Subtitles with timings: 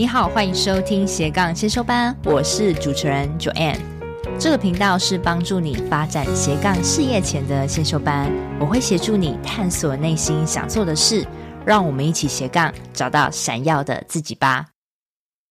[0.00, 3.76] 你好，欢迎收听斜杠先修班，我是主持人 Joanne。
[4.38, 11.26] 这个频道是帮助你发展斜杠事业前的先修班，我会协助你探索内心想做的事，
[11.66, 14.68] 让我们一起斜杠找到闪耀的自己吧。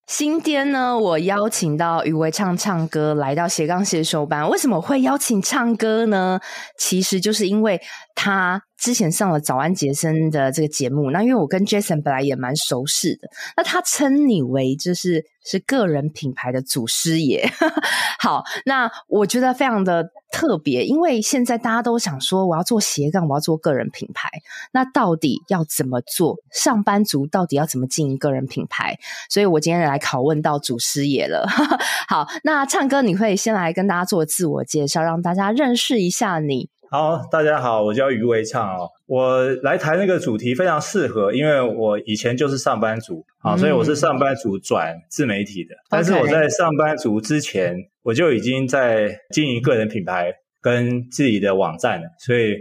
[0.08, 4.50] 今天呢，我邀请到于维畅唱歌来到斜杠先修班。
[4.50, 6.40] 为什么会邀请唱歌呢？
[6.76, 7.80] 其实就是因为
[8.16, 11.12] 他之前上了早安杰森的这个节目。
[11.12, 17.50] 那因为我跟 Jason 本来也蛮熟识的，那他称你为就是是个人品牌的祖师爷。
[18.20, 20.10] 好，那我觉得非常的。
[20.32, 24.30] 特别，因为现在大家都想说，我要做斜杠，我要做个人品牌。
[24.72, 26.38] 那到底要怎么做？
[26.52, 29.00] 上班族到底要怎么经营个人品牌？
[29.28, 31.48] 所以我今天来拷问到祖师爷了。
[32.08, 36.70] 好，那唱歌，你会先来跟大家做自我介绍，让大家认识一下你。
[36.92, 38.90] 好，大家好，我叫余维畅哦。
[39.06, 45.76] 我来谈那个主题非常适合，因为我以前就是上班族啊，所以我是上班族转自媒体的。
[45.88, 52.56] 但是我在上班族之前，我就已经在经营个人品牌跟自己的网站了，所以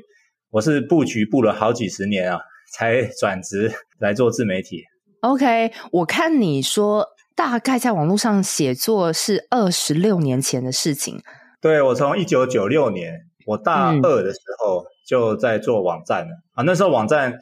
[0.50, 2.38] 我是布局布了好几十年啊，
[2.74, 4.84] 才转职来做自媒体。
[5.22, 11.18] OK，我看你说大概在网络上写作是二十六年前的事情。
[11.62, 13.27] 对，我从一九九六年。
[13.48, 17.40] 我大二的时候就在做网站了、嗯、啊，那时候网站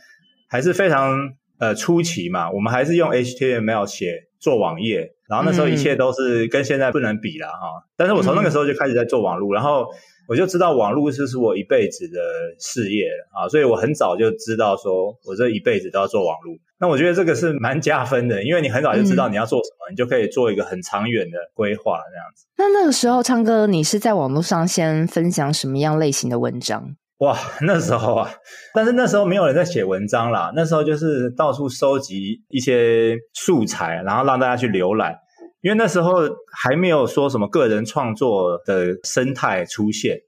[0.48, 7.82] 还是非常呃初期嘛，我们还是用 HTML 写做网页，然后那时候一切都是跟现在不能比了哈。
[7.96, 9.88] 但是我从那个时候就开始在做网络，然后
[10.28, 12.18] 我就知道网络就是我一辈子的
[12.58, 16.56] 事业啊，所以我很早就知道说我这一辈子都要做网络。
[16.78, 22.46] 那我觉得这个是蛮加分的，因为你很早就知道你要做什么，嗯、你就可以做一个很长远的规划这样子。
[22.58, 26.96] 那那个时候，昌哥，你是在网络上先分享什么样类型的文章？
[27.18, 28.30] 哇，那时候啊，
[28.74, 35.16] 但是那时候没有人在写文章啦，那时候就是到处收集一些素材，然后让大家去浏览。
[35.60, 36.14] 因为那时候
[36.52, 40.20] 还没有说什么个人创作的生态出现，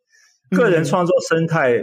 [0.50, 1.82] 个人创作生态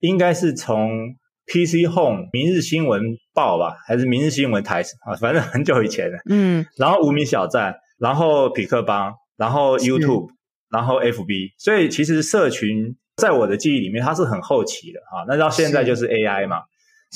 [0.00, 1.16] 应该是从。
[1.48, 3.00] PC Home、明日新闻
[3.32, 5.14] 报吧，还是明日新闻台啊？
[5.14, 6.18] 反正很久以前了。
[6.28, 10.26] 嗯，然后无名小站，然后匹克邦，然后 YouTube，
[10.68, 11.52] 然后 FB。
[11.56, 15.22] 所以其实社群在我的记忆里面，它是很后期的啊。
[15.28, 16.62] 那到现在就是 AI 嘛。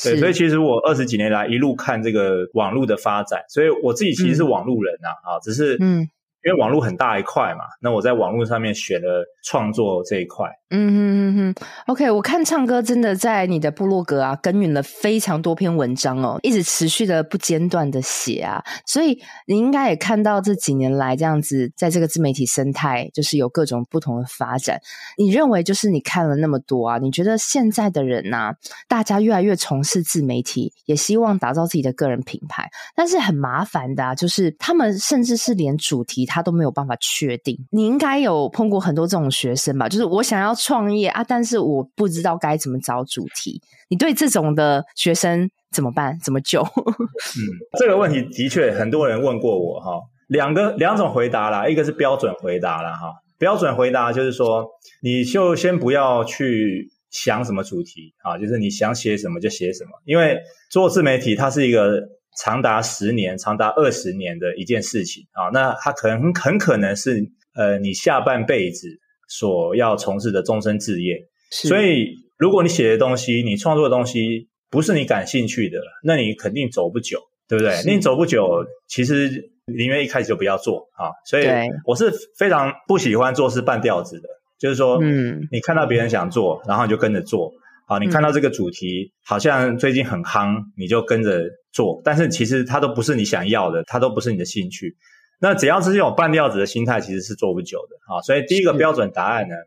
[0.02, 6.08] 对，所以其实我二十几年来一路看这个网络的发展，所以我自己其实是网络人呐啊，只是嗯。
[6.42, 10.48] 因为网络很大一块嘛，那我在网络上面选了创作这一块。
[10.70, 11.54] 嗯哼哼哼
[11.86, 24.80] ，OK，我看唱歌真的在你的部落格啊，耕耘了非常多篇文章哦，一直持续的不间断的写啊，所以你应该也看到这几年来这样子，在这个自媒体生态就是有各种不同的发展。
[25.18, 28.52] 你认为就是你看了那么多啊，你觉得现在的人呐，
[28.86, 36.20] 大家越来越从事自媒体，也希望打造自己的个人品牌，但是很麻烦的啊，就是他们甚至是连主题。
[36.26, 39.88] 他都没有办法确定，你应该有碰过很多这种学生吧？
[39.88, 43.60] 就是我想要创业啊，但是我不知道该怎么找主题。
[43.88, 46.18] 你对这种的学生怎么办？
[46.22, 46.60] 怎么救？
[46.76, 47.40] 嗯，
[47.78, 49.92] 这个问题的确很多人问过我哈。
[50.28, 53.12] 两个两种回答啦，一个是标准回答啦哈。
[53.38, 54.68] 标准回答就是说，
[55.02, 60.38] 你就先不要去想什么主题啊，就是你想写什么就写什么，因为
[60.70, 62.00] 做自媒体它是一个。
[62.38, 68.86] 长达十年、长达二十年的一件事情啊，那它可能很可能是呃你下半辈子
[69.30, 71.16] 所要从事的终身置业。
[71.50, 77.18] 所以，如果你写的东西、你创作的东西不是你感兴趣的，那你肯定走不久，
[77.48, 77.74] 对不对？
[77.76, 81.08] 是你走不久，其实宁愿一开始就不要做啊。
[81.24, 81.46] 所以，
[81.86, 87.52] 我是非常不喜欢做事半吊子的，就是说，嗯，你看到别人想做，然后你就跟着做。
[87.86, 91.42] 啊，你看到这个主题好像最近很夯，你就跟着
[91.72, 94.94] 做，但是其实它都不是你想要的，它都不是你的兴趣。
[95.40, 97.96] 那只要是这种半吊子的心态，其实是做不久的。
[98.14, 99.62] 啊，所以第一个标准答案呢，是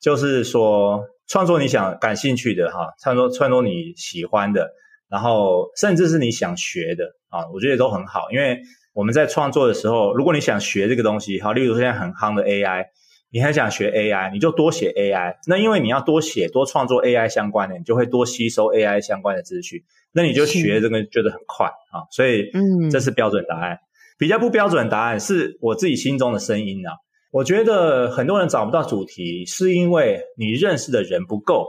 [0.00, 4.70] 就是说创作你想感兴趣的哈，创作创作你喜欢的，
[5.08, 8.30] 然后甚至是你想学的啊，我觉得都很好。
[8.30, 8.60] 因为
[8.92, 12.86] 我们在创作的时候，如果你想学这个东西，好，例如现在很夯的 AI。
[13.28, 15.34] 你很想学 AI，你就多写 AI。
[15.46, 19.82] 那因为你要多写、多创作 AI 相关的，你就会多吸收 AI 相关的资讯。
[20.12, 22.06] 那你就学这个觉得很快啊。
[22.12, 23.80] 所以，嗯，这是标准答案。
[24.18, 26.92] 比较不标准答案是我自己心中的声音啊。
[27.30, 31.66] 我觉得很多人找不到主题，是因为你认识的人不够，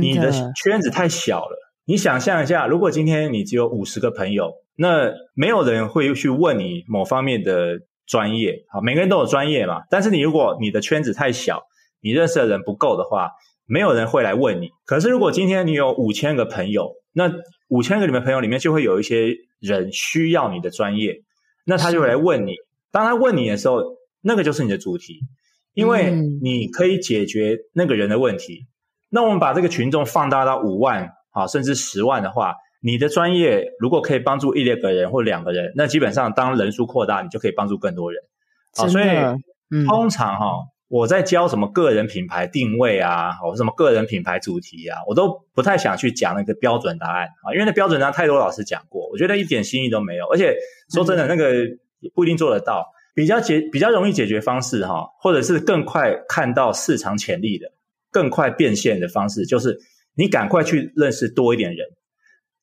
[0.00, 1.56] 你的圈子太小了。
[1.84, 7.80] 你想象一下，如果今天你只有五十个朋友，那没有人会去问你某方面的。
[8.04, 9.82] 专业，好，每个人都有专业嘛。
[9.88, 11.62] 但是你如果你的圈子太小，
[12.02, 13.30] 你认识的人不够的话，
[13.64, 14.70] 没有人会来问你。
[14.84, 17.32] 可是如果今天你有五千个朋友，那
[17.68, 21.14] 五千个里面朋友里面就会有一些人需要你的专业，
[21.64, 22.54] 那他就会来问你。
[22.90, 23.82] 当他问你的时候，
[24.20, 25.20] 那个就是你的主题，
[25.74, 26.10] 因为
[26.42, 28.66] 你可以解决那个人的问题。
[28.66, 28.68] 嗯、
[29.10, 38.22] 那我们把这个群众放大到五万啊，甚至十万的话，你的专业如果可以帮助一两个人或两个人，那基本上当人数扩大，你就可以帮助更多人。
[38.76, 39.06] 啊，所以、
[39.70, 40.56] 嗯、通常哈、啊，
[40.92, 50.26] 我在教什么个人品牌定位啊，或什么个人品牌主题啊，我都不太想去讲那个标准答案啊，因为那标准答案太多老师讲过，我觉得一点新意都没有。
[50.26, 50.54] 而且
[50.92, 51.52] 说真的，那个。
[52.16, 52.84] 不一定做得到，
[53.14, 57.68] 比较解比较容易解决方式哈，或者是更快看到市场潜力的、
[58.10, 59.78] 更快变现的方式，就是
[60.16, 61.86] 你赶快去认识多一点人。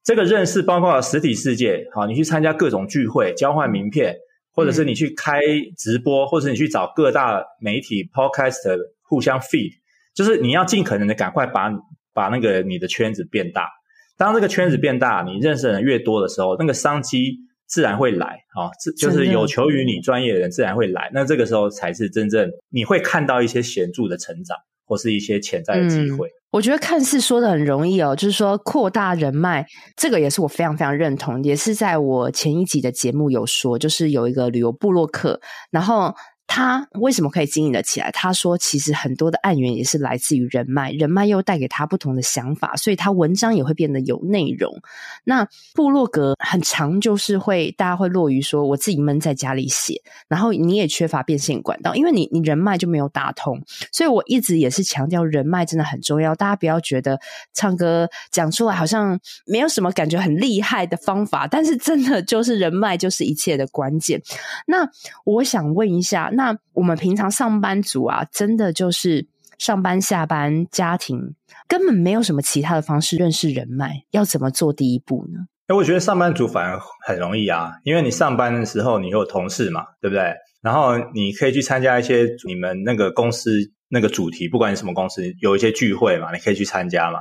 [0.04, 4.18] 这个认识包括实体世界，好，你去参加各种聚会、交换名片，
[4.60, 5.42] 或者是你去开
[5.78, 9.72] 直播，或者是你去找各大媒体 podcast 互相 feed，
[10.14, 11.72] 就是你要尽可能的赶快把
[12.14, 13.70] 把那个你的圈子变大。
[14.18, 17.48] 当这个圈子变大，你认识的人越多的时候，那个商机。
[17.70, 18.26] 自然会来
[18.56, 21.12] 啊，这就是有求于你专业的人自然会来。
[21.14, 24.58] 那这个时候才是真正你会看到一些显著的成长，
[24.90, 26.28] 或是一些潜在的机会。
[26.28, 29.66] 嗯，我觉得看似说的很容易哦，就是说扩大人脉，
[29.96, 35.40] 这个也是我非常非常认同，也是在我前一集的节目有说，就是有一个旅游部落客，
[35.72, 36.14] 然后。
[36.52, 38.10] 他为什么可以经营的起来？
[38.12, 44.82] 他说，其实很多的案源也是来自于人脉，人脉又带给他不同的想法，所以他文章也会变得有内容。
[45.24, 53.62] 那部落格很长，就是会大家会落于说，我自己闷在家里写，然后你也缺乏变现管道，因为你你人脉就没有打通。
[53.92, 56.34] 所以我一直也是强调，人脉真的很重要。
[56.34, 57.20] 大家不要觉得
[57.54, 64.20] 唱歌讲出来好像没有什么感觉很厉害的方法，但是真的就是人脉就是一切的关键。
[64.66, 64.90] 那
[65.26, 66.32] 我想问一下。
[66.40, 69.28] 那我们平常上班族啊，真的就是
[69.58, 71.36] 上班、下班、家庭，
[71.68, 75.48] 根本没有什么其他的方式认识人脉，要怎么做第一步呢？
[75.68, 80.34] 哎，我觉得上班族反而很容易啊，因为你上班的时候你有同事嘛，对不对？
[80.62, 83.52] 然后你可以去参加一些你们那个公司
[83.90, 87.20] 那个主题，不管你什么公司，有一些聚会嘛，你可以去参加嘛。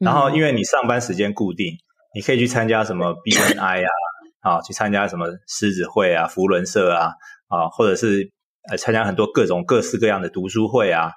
[0.00, 1.66] 然后因为你上班时间固定，
[2.16, 3.90] 你可以去参加什么 BNI 啊，
[4.40, 7.12] 啊，去参加什么狮子会啊、福伦社啊，
[7.46, 8.32] 啊，或者是。
[8.68, 11.10] 呃，参加很多各种各式各样的读书会啊，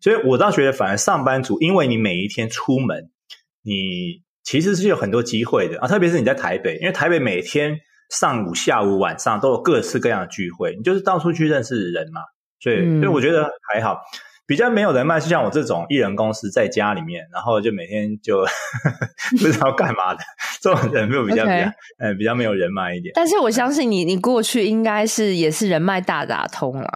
[0.00, 3.10] 所以我倒觉得，反而上班族，因为你每一天出门，
[3.62, 5.78] 你其实是有很多机会的。
[5.80, 7.78] 啊，特别是你在台北，因为台北每天
[8.10, 12.20] 上午、下午、晚上都有各式各样的聚会，你就是到处去认识人嘛，
[12.60, 14.00] 所以，嗯，所以我觉得还好。
[14.46, 18.44] 比较没有人脉，是像我这种艺人公司在家里面，然后就每天就
[19.38, 20.20] 不知道干嘛的
[20.60, 21.54] 这种人，没有比较比较，
[21.98, 22.18] 呃、okay.
[22.18, 23.12] 比较没有人脉一点。
[23.14, 26.88] 但是我相信你，你过去应该是也是人脉大打通了，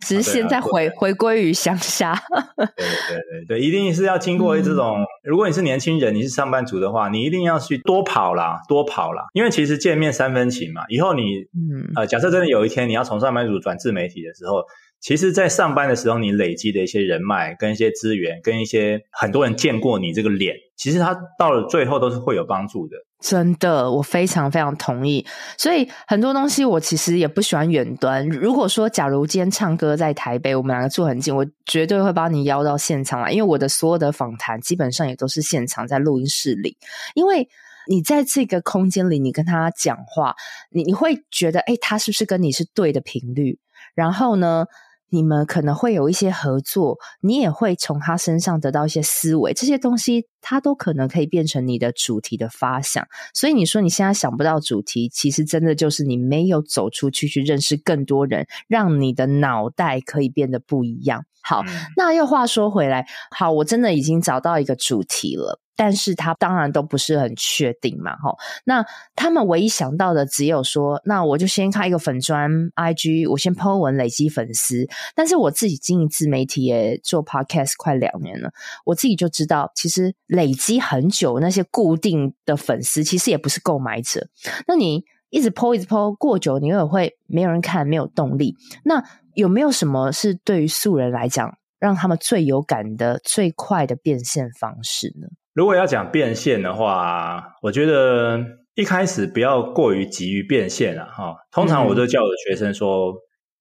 [0.00, 2.14] 只是现在回、啊啊、回归于乡下。
[2.56, 5.06] 对对对对，一定是要经过这种、嗯。
[5.24, 9.24] 如果你是年轻人，你是上班族的话，你一定要去多跑啦，多跑啦。
[9.32, 10.82] 因为其实见面三分情嘛。
[10.88, 11.22] 以后你，
[11.54, 14.62] 嗯呃，假设真的有一天你要从上班族转自媒体的时候。
[15.00, 22.96] 其实，在上班的时候，你累积的一些人脉、跟一些资源、跟一些很多人见过你这个脸，其实他到了最后都是会有帮助的。
[23.20, 25.24] 真的，我非常非常同意。
[25.56, 28.28] 所以很多东西，我其实也不喜欢远端。
[28.28, 36.76] 如果说，假如今天唱歌在台北，我们两个住很近，我绝对会把你邀到现场来，因为我的所有的访谈基本上也都是现场在录音室里。
[37.14, 37.48] 因为
[37.88, 40.34] 你在这个空间里，你跟他讲话，
[40.70, 43.58] 你你会觉得，哎，他是不是跟你是对的频率？
[43.94, 44.66] 然后呢，
[45.10, 53.06] 你们可能会有一些合作，你也会从他身上得到一些思维，这些东西他都可能可以变成你的主题的发想。
[53.32, 61.24] 所以你说你现在想不到主题，其实真的就是你没有走出去去认识更多人，让你的脑袋可以变得不一样。
[61.40, 65.60] 好，嗯、那又话说回来，好，我真的已经找到一个主题了。
[65.78, 68.34] 但是他当然都不是很确定嘛，哈。
[68.64, 74.88] 那他们唯一想到的只有说，那我就先开一个粉专 IG，我先 po 文累积粉丝。
[75.14, 78.50] 但是我自己经营自媒体也做 Podcast 快两年了，
[78.84, 84.26] 我自己就知道，其实累积很久那些固定的粉丝，其实也不是购买者。
[84.66, 88.56] 那你一直 po 一直 po 过久，你也会没有人看，没有动力。
[88.84, 89.04] 那
[89.34, 95.28] 有没有什么是对于素人来讲，让他们最有感的、最快的变现方式呢？
[95.58, 98.40] 如果要讲变现的话，我觉得
[98.76, 101.34] 一开始不要过于急于变现了哈。
[101.50, 103.14] 通常我都叫我的学生说，嗯，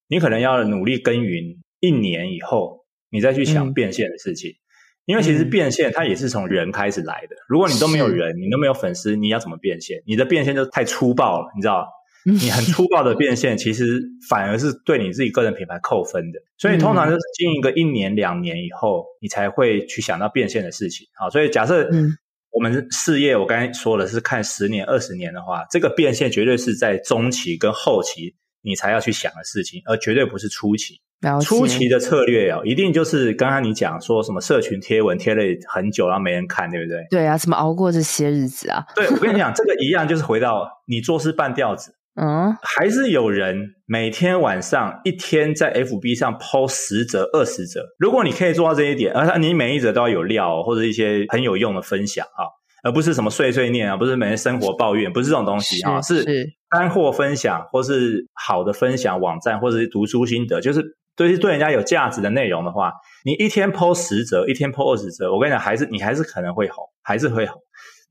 [0.09, 1.43] 你可能要努力耕耘
[1.79, 4.51] 一年以后，你再去想变现的事情。
[4.51, 4.61] 嗯，
[5.05, 7.35] 因为其实变现它也是从人开始来的。
[7.49, 10.03] 如果你都没有人，你都没有粉丝，你要怎么变现？
[10.05, 11.87] 你的变现就太粗暴了，你知道？
[12.29, 16.39] 你很粗暴的变现，其实反而是对你自己个人品牌扣分的。
[16.57, 21.07] 所以通常就是经营个一年两年以后，你才会去想到变现的事情。
[21.15, 21.89] 好，所以假设
[22.51, 30.99] 我们事业，我刚才说的是看十年、二十年的话，这个变现绝对是在中期跟后期，你才要去想的事情，而绝对不是初期。
[31.41, 37.07] 初期的策略哦，一定就是刚刚你讲说什么社群贴文贴了很久，然后没人看，对不对？
[37.09, 38.85] 对啊，怎么熬过这些日子啊？
[38.95, 41.95] 对，我跟你讲， 这个一样，就是回到你做事半吊子。
[42.19, 47.85] 嗯，还是有人每天晚上一天在 FB 上 po 十则、二十则。
[47.99, 52.49] 如果你可以做到这一点，而你每一则都要有料或者一些很有用的分享啊，
[52.83, 56.25] 而不是什么碎碎念啊，不是每天生活抱怨，不是这种东西啊，是
[56.69, 60.97] 干货分享或是好的分享网站或者是读书心得，就是。
[61.17, 62.93] 对，对人家有价值的内容的话，
[63.25, 67.59] 你一天 po 十则，一天 po 二十则，我跟你讲，还是你还是可能会红，还是会红。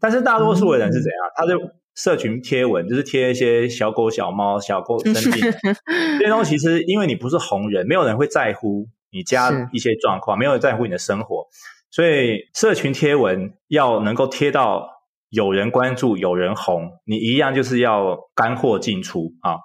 [0.00, 1.28] 但是大多数的人是怎样？
[1.28, 1.54] 嗯、他的
[1.96, 5.40] 社群贴文就是贴一些小狗、小猫、小狗生病
[6.20, 11.46] 这些东西，其实因为你不是红人，没有人会在乎你家一些状况，没有人在乎你的生活，
[11.90, 14.88] 所以社群贴文要能够贴到
[15.30, 19.56] 有人关注、有人红，你一样就是要干货进出啊。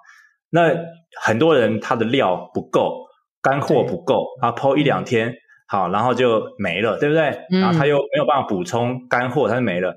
[0.50, 0.74] 那
[1.20, 3.02] 很多人他的料不够。
[3.44, 5.34] 干货不够啊，po 一两天
[5.66, 7.24] 好，然后就没了，对不对？
[7.50, 9.96] 嗯、然后他又没有办法补充干货，他就没了。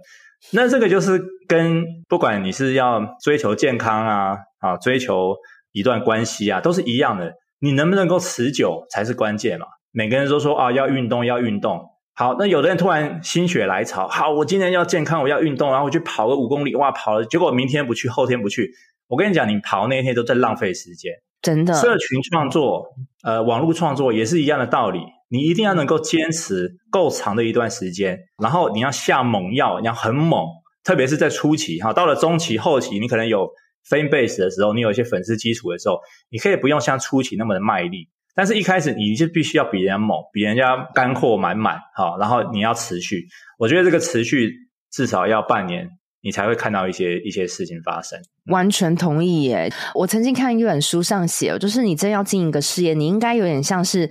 [0.51, 5.35] 那这个就是跟不管你是要追求健康啊，啊，追求
[5.71, 7.33] 一段关系啊，都是一样的。
[7.59, 9.65] 你能不能够持久才是关键嘛？
[9.91, 11.83] 每个人都说啊，要运动，要运动。
[12.13, 18.71] 好，那有的人突然心血来潮，好，我今天要健康，我要运动，然后我去跑个五公里，哇，跑了，结果明天不去，后天不去。
[19.07, 21.11] 我跟你讲，你跑那一天都在浪费时间。
[21.41, 22.85] 真的，社群创作，
[23.23, 24.99] 呃，网络创作也是一样的道理。
[25.35, 30.45] 你一定要能够坚持够长的一段时间，然后你要下猛药，你要很猛，
[30.83, 33.47] 特别是在初期哈，到了中期、后期，你可能有
[33.89, 35.99] fan base 的时候，你有一些粉丝基础的时候，
[36.29, 43.25] 你可以不用像初期那么的卖力，但是一开始你就必须要比人家猛，比人家干货满满，哈，然后你要持续。
[43.59, 44.51] 我觉得这个持续
[44.91, 45.89] 至少要半年。
[46.25, 48.19] 你才会看到一些一些事情发生。
[48.47, 49.71] 完全同意耶！
[49.93, 54.09] 我曾经看一本书上写，就是你真要经营一个事业，你应该有点像是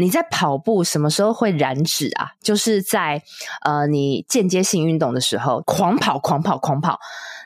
[0.00, 2.32] 你在跑步，什么时候会燃脂啊？
[2.40, 3.22] 就是在
[3.62, 6.98] 呃，你间接性运动的时候，狂跑、狂跑、狂跑。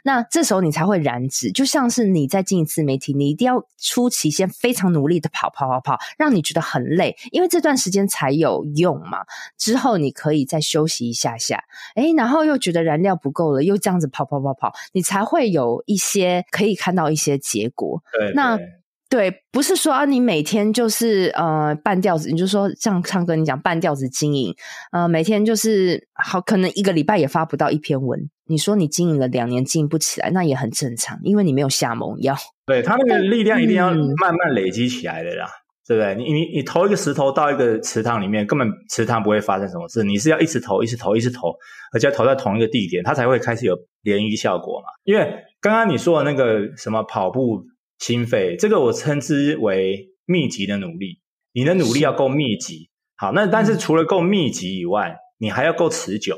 [0.06, 9.24] 那这时候你才会燃脂，就像是你在经营自媒体，你一定要初期先非常努力的跑跑跑跑，让你觉得很累，因为这段时间才有用嘛。
[9.56, 11.64] 之后你可以再休息一下下，
[11.96, 18.02] 诶，然后又觉得燃料不够了，又这样子跑跑跑跑，你才会有一些可以看到一些结果。
[18.12, 18.58] 对，对，那。
[19.14, 24.52] 对，不是说啊，你每天就是呃半吊子，你就说像唱歌你讲半吊子经营，
[24.90, 28.28] 呃，每天就是好，可能一个礼拜也发不到一篇文。
[28.48, 32.34] 你说你经营了两年经营不起来，那也很正常，因为你没有下猛药。
[32.66, 36.16] 对，他那个力量一定要慢慢累积起来的啦，嗯、对不对？
[36.16, 41.54] 你你你投一个石头到一个池塘里面，根本池塘不会发生什么事，你是要一直投，一直投，一直投，
[41.92, 44.86] 而且要投在同一个地点，它才会开始有涟漪效果嘛。
[45.04, 47.62] 因为刚刚你说的那个什么跑步。
[48.06, 51.22] 心肺，这个我称之为密集的努力。
[51.54, 56.36] 你的努力要够密集，好，那但是除了够密集以外，你还要够持久。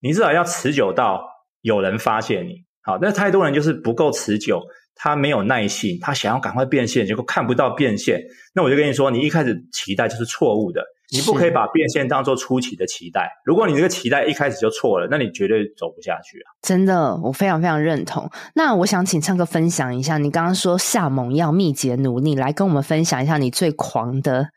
[0.00, 1.24] 你至少要持久到
[1.60, 2.64] 有人发现你。
[2.82, 4.60] 好，那太多人就是不够持久，
[4.96, 8.20] 他没有耐性，他想要赶快变现，结果看不到变现。
[8.52, 10.84] 那我就跟你说，你一开始期待就是错误的。
[11.14, 13.30] 你不可以把变现当做初期的期待。
[13.44, 16.50] 如果你这个期待一开始就错了，那你绝对走不下去啊！
[16.60, 18.28] 真的，我非常非常认同。
[18.54, 24.48] 那我想请唱歌分享一下，你刚刚说下猛药、密集努力，来跟我们分享一下你最狂的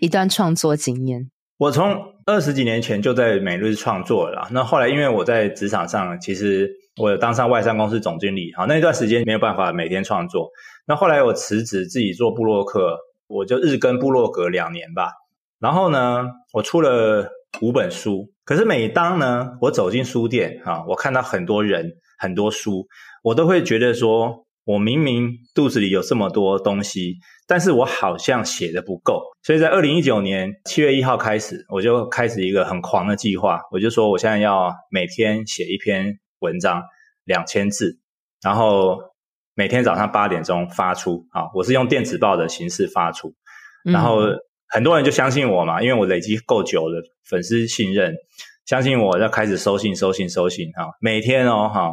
[0.00, 1.30] 一段创作经验。
[1.58, 1.94] 我从
[2.26, 4.48] 二十几年前就在每日创作了啦。
[4.50, 6.68] 那后来因为我在职场上，其实
[7.00, 10.48] 我有当上外商公司总经理，好，那一段时间没有办法每天创作。
[10.86, 12.96] 那后来我辞职自己做部落客，
[13.28, 15.12] 我就日更部落格两年吧。
[15.60, 16.24] 然后呢，
[16.54, 18.32] 我出了五本书。
[18.44, 22.88] 可是每当呢，我走进书店啊，我看到很多人、很多书，
[23.22, 29.22] 我都会觉得说，我明明肚子里有这么多东西，但是我好像写的不够。
[29.42, 36.82] 所以在二零一九年七月一号开始，我就开始一个很狂的计划，我就说我现在要每天写一篇文章，
[37.24, 38.00] 两千字，
[38.42, 38.98] 然后
[39.54, 43.34] 每天早上八点钟发出啊，我是用电子报的形式发出，
[43.84, 44.22] 然后。
[44.70, 48.14] 嗯很多人就相信我嘛，因为我累积够久了粉丝信任，
[48.64, 51.92] 相信我，要开始收信、收信、收信哈，每天哦哈。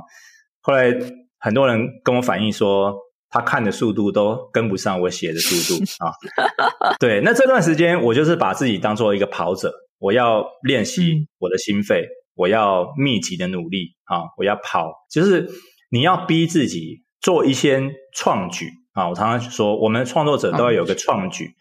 [0.62, 0.96] 后来
[1.40, 2.96] 很多人跟我反映说，
[3.32, 6.14] 他看的速度都跟不上我写的速度啊。
[7.02, 12.06] 对，那这段时间我就是把自己当做一个跑者，我要练习我的心肺，
[12.36, 15.50] 我要密集的努力啊，我要跑，就是
[15.90, 17.82] 你要逼自己做一些
[18.14, 19.10] 创举啊。
[19.10, 21.56] 我常常说，我们创作者都要有个创举。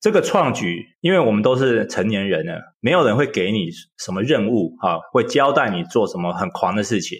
[0.00, 7.18] 这个创举，因为我们都是成年人了，没有人会给你什么任务啊，会交代你做什么很狂的事情。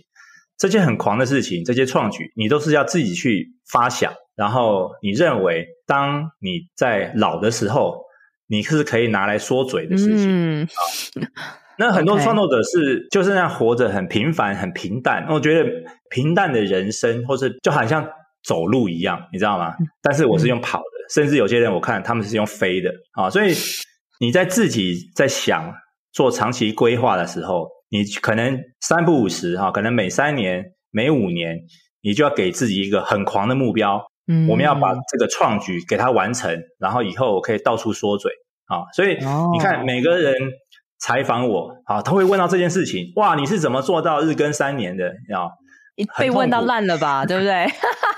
[0.57, 8.01] 这些很狂的事情，这些创举，你都是要自己去发想，然后你认为当你在老的时候，
[8.49, 10.63] 你是可以拿来说嘴的事情。
[10.63, 10.69] 嗯，
[11.79, 15.25] 那 很多创作者是就是那样活着，很平凡，很平淡。
[15.29, 15.71] 我觉得
[16.11, 18.05] 平淡的人生，或是就好像
[18.43, 19.75] 走路一样，你知道吗？
[20.03, 23.31] 但是我是用跑的，嗯、甚至有些人我看他们是用飞的啊。
[23.31, 23.55] 所以
[24.21, 25.73] 你在自己在想
[26.13, 31.59] 做长期规划的时候，你可能三不五时哈，可能每三年、每五年，
[32.03, 34.03] 你就要给自己一个很狂的目标。
[34.31, 38.31] 嗯，我们要把这个创举给它完成，然后以后我可以到处说嘴
[38.67, 38.85] 啊。
[38.95, 40.35] 所以你看，每个人
[40.99, 43.11] 采访我啊，他会问到这件事情。
[43.17, 45.07] 哇，你是怎么做到日更三年的？
[45.35, 45.49] 啊，
[46.19, 47.25] 被问到烂了吧？
[47.27, 47.67] 对不对？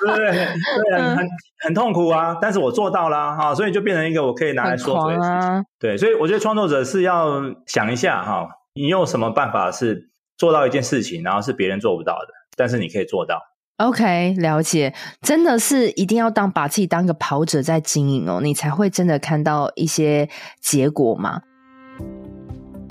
[0.07, 0.47] 对对
[0.91, 1.29] 对，很
[1.65, 2.37] 很痛苦啊。
[2.41, 5.65] 但是我做到了哈，所以就变成一个我可以拿来说嘴的事情。
[5.79, 8.49] 对，所以我觉得创作者是要想一下哈。
[8.73, 13.41] 你用什么办法是做到一件事情，然后是别人做不到的，但是你可以做到
[13.79, 20.29] ？OK，了解，真的是一定要当把自己当个跑者在经营哦，你才会真的看到一些
[20.63, 21.43] 结果嘛。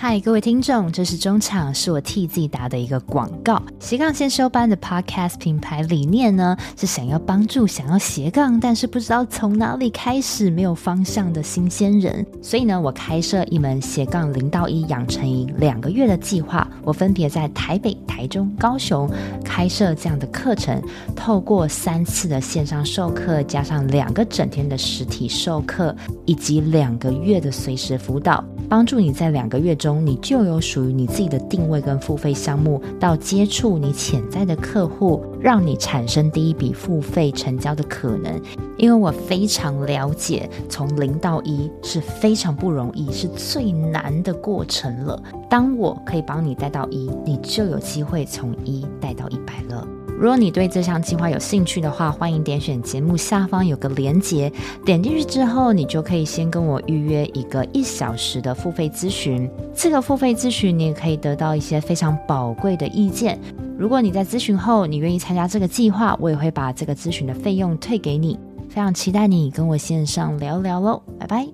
[0.02, 3.62] 嗨，各位听众，这是中场，是我替自己打的一个广告。
[3.82, 12.26] 斜杠先修班的 Podcast 品牌理念呢，是想要帮助想要斜杠，但是不知道从哪里开始、没有方向的新鲜人。
[12.42, 16.66] 所以呢，我开设一门斜杠零到一养成营两个月的计划。
[16.82, 19.06] 我分别在台北、台中、高雄
[19.44, 20.82] 开设这样的课程，
[21.14, 25.94] 透过三次的线上授课，加上两个整天的实体授课，
[26.26, 29.89] 以及两个月的随时辅导，帮助你在两个月中。
[29.96, 38.40] 你就有属于你自己的定位跟付费项目，到接触你潜在的客户，让你产生第一笔付费成交的可能。
[38.78, 45.22] 因为我非常了解，从零到一是非常不容易，是最难的过程了。
[45.50, 49.88] 当我可以帮你带到一，你就有机会从一带到一百了。
[50.20, 54.52] 如果你对这项计划有兴趣的话，欢迎点选节目下方有个连结，
[54.84, 59.50] 点进去之后，你就可以先跟我预约一个一小时的付费咨询。
[59.74, 63.40] 这个付费咨询，你也可以得到一些非常宝贵的意见。
[63.78, 68.38] 如果你在咨询后，你愿意参加这个计划，我也会把这个咨询的费用退给你。
[68.68, 71.48] 非常期待你跟我线上聊聊喽，拜拜。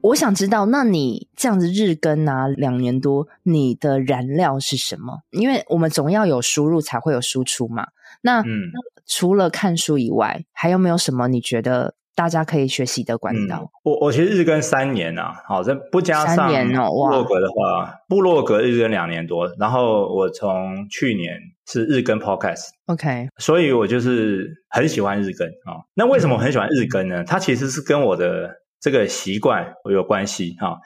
[0.00, 5.22] 我想知道，那你这样子日更啊，两年多，你的燃料是什么？
[5.32, 7.88] 因为我们总要有输入才会有输出嘛。
[8.22, 8.70] 那、嗯、
[9.06, 13.62] 除了看书以外，还有没有什么你觉得大家可以学习的管道？
[13.62, 25.82] 嗯、我我其实日更三年啊，好，这不加上部落格的话，部落格日更两年多，然后我从去年是日更 Podcast，OK，所以我就是很喜欢日更啊。
[25.94, 27.24] 那为什么我很喜欢日更呢？
[27.24, 30.78] 它其实是跟我的这个习惯有关系哈。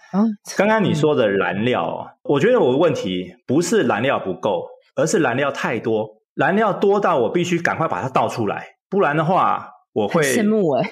[0.56, 6.15] 刚刚你说的燃料，我觉得我的问题不是燃料不够，而是燃料太多。
[6.36, 10.90] 燃料多到我必须赶快把它倒出来，不然的话我会羡慕哎，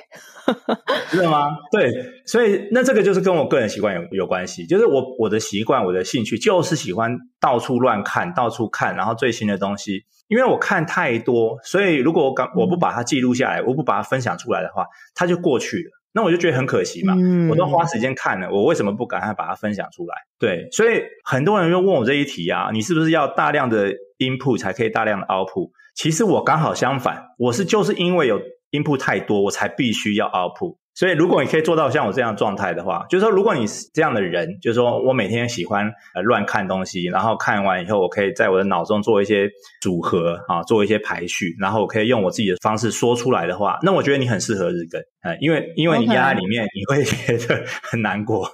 [1.12, 1.48] 是吗？
[1.70, 1.92] 对，
[2.26, 15.90] 所以那这个就是跟我个人习惯有有关系，就是我我的习惯，我的兴趣就是喜欢到处乱看，到处看，然后最新的东西，因为我看太多，所以如果我敢我不把它记录下来，我不把它分享出来的话，它就过去了。
[16.16, 20.14] 那我就觉得很可惜嘛，嗯、我都花时间看了，我为什么不赶快把它分享出来？
[20.38, 25.70] 对，所以很多人就问我这一题啊，你是不是要大量的 input 才可以大量的 output？
[25.94, 28.40] 其实我刚好相反，我是就是因为有
[28.72, 30.76] input 太多，我才必须要 output。
[30.96, 39.50] 所以，如果你可以做到像我这样状态的话，就是说，如果你是这样的人，就是说我每天喜欢呃乱看东西，然后看完以后，我可以在我的脑中做一些
[39.82, 48.48] 组合啊，做一些排序，然后我可以用我自己的方式说出来的话，那我觉得你很适合日更，呃，因为因为你压在里面，你会觉得很难过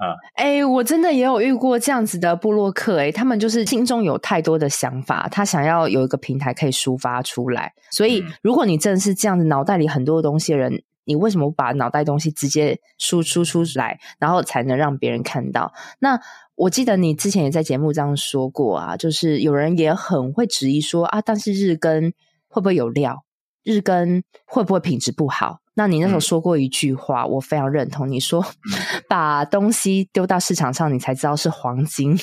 [0.00, 0.16] 啊。
[0.34, 7.72] 哎、我真的也有遇过这样子的部落客，哎，他们就是心中有太多的想法，他想要有一个平台可以抒发出来。
[7.90, 10.82] 所以，如果你真的是这样子，脑袋里很多的东西的人。
[11.06, 15.72] 你为什么不把脑袋东西直接输出出来，然后才能让别人看到？
[15.98, 16.20] 那
[16.54, 22.12] 我记得你之前也在节目这样说过啊，就是有人也很会质疑说啊，但是日更
[22.48, 23.24] 会不会有料？
[23.64, 25.58] 日更会不会品质不好？
[25.74, 28.10] 那你那时候说过一句话，嗯、我非常认同。
[28.10, 28.44] 你说
[29.08, 32.18] 把东西丢到市场上，你才知道是黄金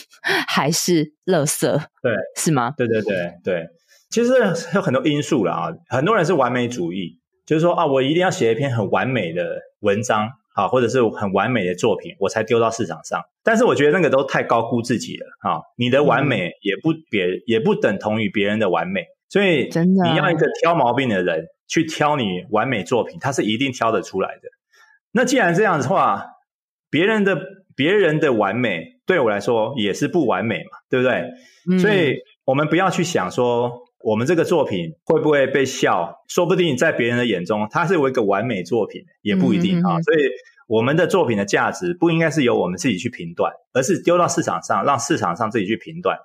[0.48, 1.68] 还是垃圾？
[2.02, 2.74] 对，是吗？
[2.78, 3.68] 对对对对，
[4.10, 4.34] 其实
[4.76, 7.20] 有很多因素啦啊，很多人是完美主义。
[7.46, 13.22] 就是说啊，我一定要写一篇很完美的文章，啊，或者是很完美的作品，我才丢到市场上。
[13.42, 24.50] 但是我觉得那个都太高估自己了，啊，你的完美也不别也不等同于别人的完美，所以真的，你要一个挑毛病的人去挑你完美作品，他是一定挑得出来的。
[25.12, 26.26] 那既然这样子的话，
[26.90, 27.38] 别人的
[27.76, 31.24] 别人的完美对我来说也是不完美嘛，对不对？
[31.70, 31.80] 嗯。
[31.80, 33.86] 所以我们不要去想说。
[34.00, 36.24] 我们这个作品会不会被笑？
[36.30, 40.00] 说不定在别人的眼中，它是有一个完美作品，也不一定啊。
[40.02, 40.18] 所以，
[40.68, 46.18] 我们的作品的价值不应该是由我们自己去评断，而是丢到市场上，让市场上自己去评断。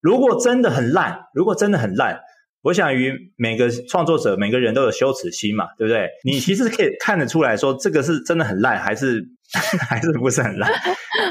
[0.00, 2.20] 如果真的很烂，如果真的很烂，
[2.64, 6.08] 我想于每个创作者，每个人都有羞耻心嘛，对不对？
[6.24, 9.24] 你其实可以看得出来说，这个是真的很烂，还是
[9.88, 10.68] 还是不是很烂？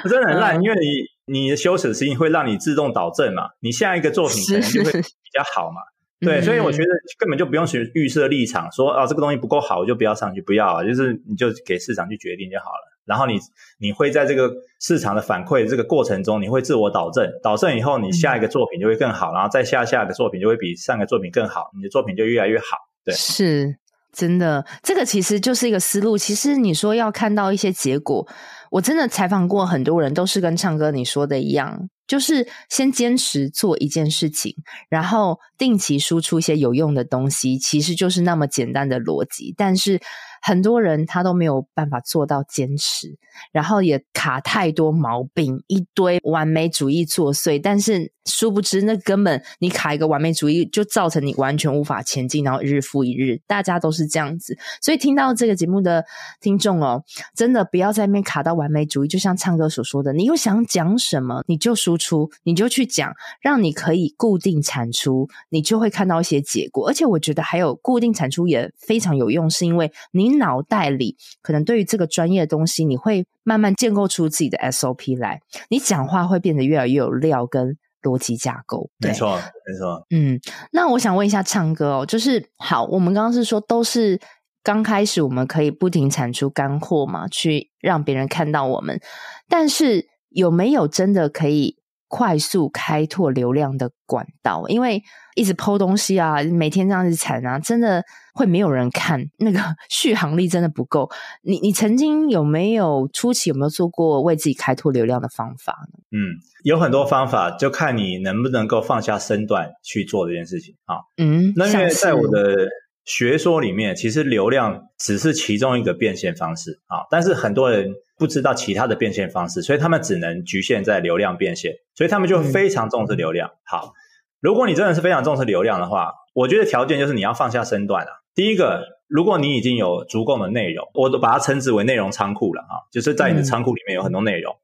[0.09, 1.11] 真的很烂，因为你。
[1.25, 3.43] 你的羞耻心会让你自动导正嘛？
[3.61, 5.79] 你下一个作品可能就会比较好嘛？
[6.19, 12.92] 对，所以我觉得根本就不用去预设立场，说啊这个东西不够好，我就不要上去，不要啊，就是你就给市场去决定就好了。
[13.05, 13.39] 然后你
[13.79, 22.65] 你会在这个市场的反馈这个过程中，你会自我导正，导正以后，你下一个作品就会更好，然后再下下个作品就会比上个作品更好，你的作品就越来越好。
[23.05, 23.77] 对，是
[24.11, 26.17] 真的，这个其实就是一个思路。
[26.17, 28.27] 其实你说要看到一些结果。
[28.71, 34.55] 我真的采访过很多人，都是跟唱歌你说的一样，就是先坚持做一件事情，
[34.89, 39.53] 然后定期输出一些有用的东西，其实就是那么简单的逻辑。
[39.55, 40.01] 但是
[40.43, 43.17] 很多人他都没有办法做到坚持，
[43.51, 48.11] 然后也卡太多毛病，一堆完美主义作祟，但是。
[48.25, 54.57] 殊不知，那根本你卡一个完美主义，就造成你完全无法前进，然后日复一日，大家都是这样子。
[54.81, 56.05] 所以听到这个节目的
[56.39, 57.03] 听众哦，
[57.35, 59.09] 真的不要在那边卡到完美主义。
[59.09, 66.87] 就像唱歌所说的，你又想讲什么，你就输出，你就去讲，让你可以固定产出，你就会看到一些结果。
[66.87, 77.77] 而且我觉得还有固定产出也非常有用，是因为你脑袋里可能对于这个专业的东西，你会慢慢建构出自己的 SOP 来，你讲话会变得越来越有料跟。
[78.03, 80.05] 逻辑架构，没错，没错。
[80.09, 80.37] 嗯，
[80.73, 84.19] 那我想问一下，唱歌哦，就是好，我们刚刚是说都是
[84.61, 88.99] 刚开始，我们可以不停产出干货嘛，去让别人看到我们，
[89.47, 91.77] 但是有没有真的可以？
[92.15, 95.01] 快速开拓流量的管道，因为
[95.35, 98.03] 一直 po 东西啊，每天这样子产啊，真的
[98.35, 101.09] 会没有人看，那个 续航力真的不够。
[101.41, 106.03] 你你曾经有没有初期有没有做过为自己开拓流量的方法呢？
[106.11, 110.97] 嗯，有很多方法，就看你能不能够放下身段去做这件事情啊。
[111.17, 112.67] 嗯，那因为在我的
[113.05, 117.91] 学说里面，其实流量只是其中一个变现方式啊，但是很多人。
[118.23, 123.49] 不知道其他的变现方式，所以他们只能局限在流量变现，所以他们就非常重视流量。
[123.49, 123.93] 嗯、好，
[124.39, 128.11] 如果你真的是非常重视流量的话，我觉得条件就是你要放下身段啊。
[128.33, 134.63] 第一个，如果你已经有足够的内容，我都把它称之为内容仓库了啊，就是在你的仓库里面有很多内容，嗯、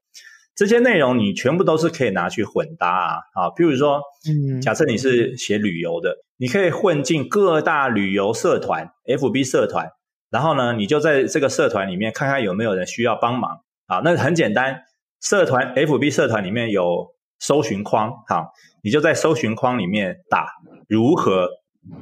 [0.56, 3.12] 这些内容你全部都是可以拿去混搭啊。
[3.34, 9.90] 啊，譬如说，嗯，假设你是写旅游的，你可以混进各大旅游社团、FB 社团。
[10.30, 14.00] 然后呢，你就在这个社团里面看看有没有人需要帮忙啊？
[14.04, 14.82] 那很简单，
[15.20, 17.08] 社团 FB 社团里面有
[17.40, 18.52] 搜寻框，好，
[18.84, 20.46] 你就在搜寻框里面打
[20.88, 21.48] 如何，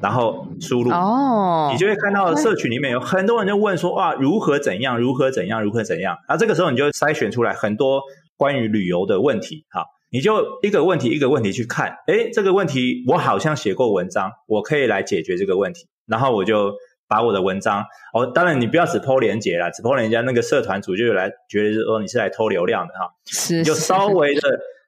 [0.03, 6.19] 然后输入哦，你就会看到社群里面有很多人就问说哇，如何怎样，如何怎样，如何怎样？
[6.27, 8.03] 啊，这个时候你就筛选出来很多
[8.37, 16.75] 关于旅游的问题，好，你就一个问题一个问题去看，诶，这个问题我好像写过文章，我可以来解决这个问题，然后我就。
[17.09, 24.40] 把我的文章哦，当然你不要只 po 连接啦，只 po 人家那个社团主就来觉得说你是来偷流量的哈，是，是，就稍微的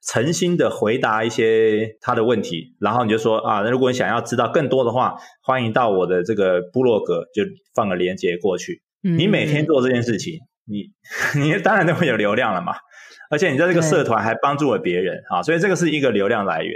[0.06, 7.42] 诚心的回答一些他的问题，然后你就说啊，那如果你想要知道更多的话，欢迎到我的这个部落格，就
[7.74, 8.82] 放个连接过去。
[9.02, 10.90] 嗯，你每天做这件事情，你
[11.40, 12.74] 你当然都会有流量了嘛，
[13.30, 16.74] 而且你在这个社团还帮助了别人啊，所以这个是一个流量来源。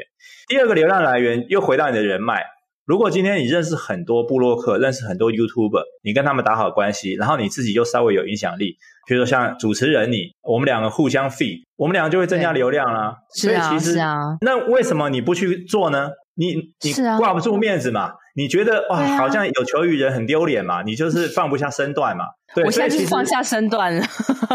[0.48, 2.42] 第二个流量来源又回到你的人脉。
[2.86, 8.76] 如果今天你认识很多布洛克，认识很多 YouTuber，你跟他们打好关系，然后你自己又稍微有影响力，
[9.08, 13.16] 比如说像主持人你，我们两个互相 feed，我们两个就会增加流量啦。
[13.34, 14.36] 是啊，所以其实是啊。
[14.42, 16.10] 那为什么你不去做呢？
[16.34, 18.12] 你你挂不住面子嘛？
[18.36, 20.82] 你觉得哇，好像有求于人很丢脸嘛？
[20.82, 22.24] 你就是 放不下身段嘛？
[22.54, 24.04] 对，我现在就放下身段了，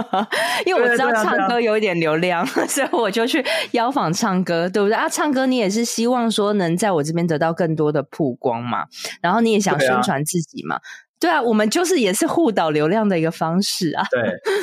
[0.66, 5.08] 因为我知道唱歌有一点流量， 所以我就去邀访唱歌，对不对啊？
[5.08, 8.86] 唱歌你也是希望说能在我这边得到更多的曝光嘛？
[9.22, 10.80] 然后你也想宣传自己嘛？
[11.20, 14.06] 对啊，我们就是也是互导流量的一个方式啊。
[14.10, 14.22] 对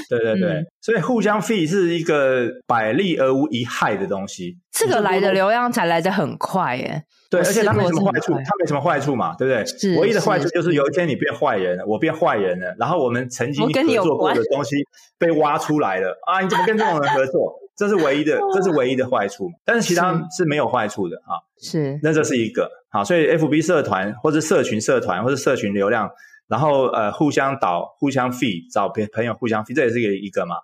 [0.09, 4.57] 对对对，嗯、所以互相 feed 是一个百利而无一害的东西。
[4.73, 7.03] 这个来的流量才来得很快耶。
[7.29, 9.97] 对，而且它没什么坏处，它没什么坏处嘛，对不对？
[9.99, 14.77] 唯一的坏处就是有一天你变坏人了，我变坏人了，然后我们曾经合作过的东西
[15.19, 16.41] 被挖出来了啊！
[16.41, 17.53] 你怎么跟这种人合作？
[17.77, 19.51] 这是唯一的， 这是唯一的坏处。
[19.65, 21.37] 但是其他是没有坏处的啊。
[21.61, 21.99] 是。
[22.03, 26.09] 那这是一个好，所以 FB 社团或者社群社团或者社群流量，
[26.49, 30.57] 然后呃互相导、互相 feed，找朋朋友互相 feed，这也是一个一个嘛。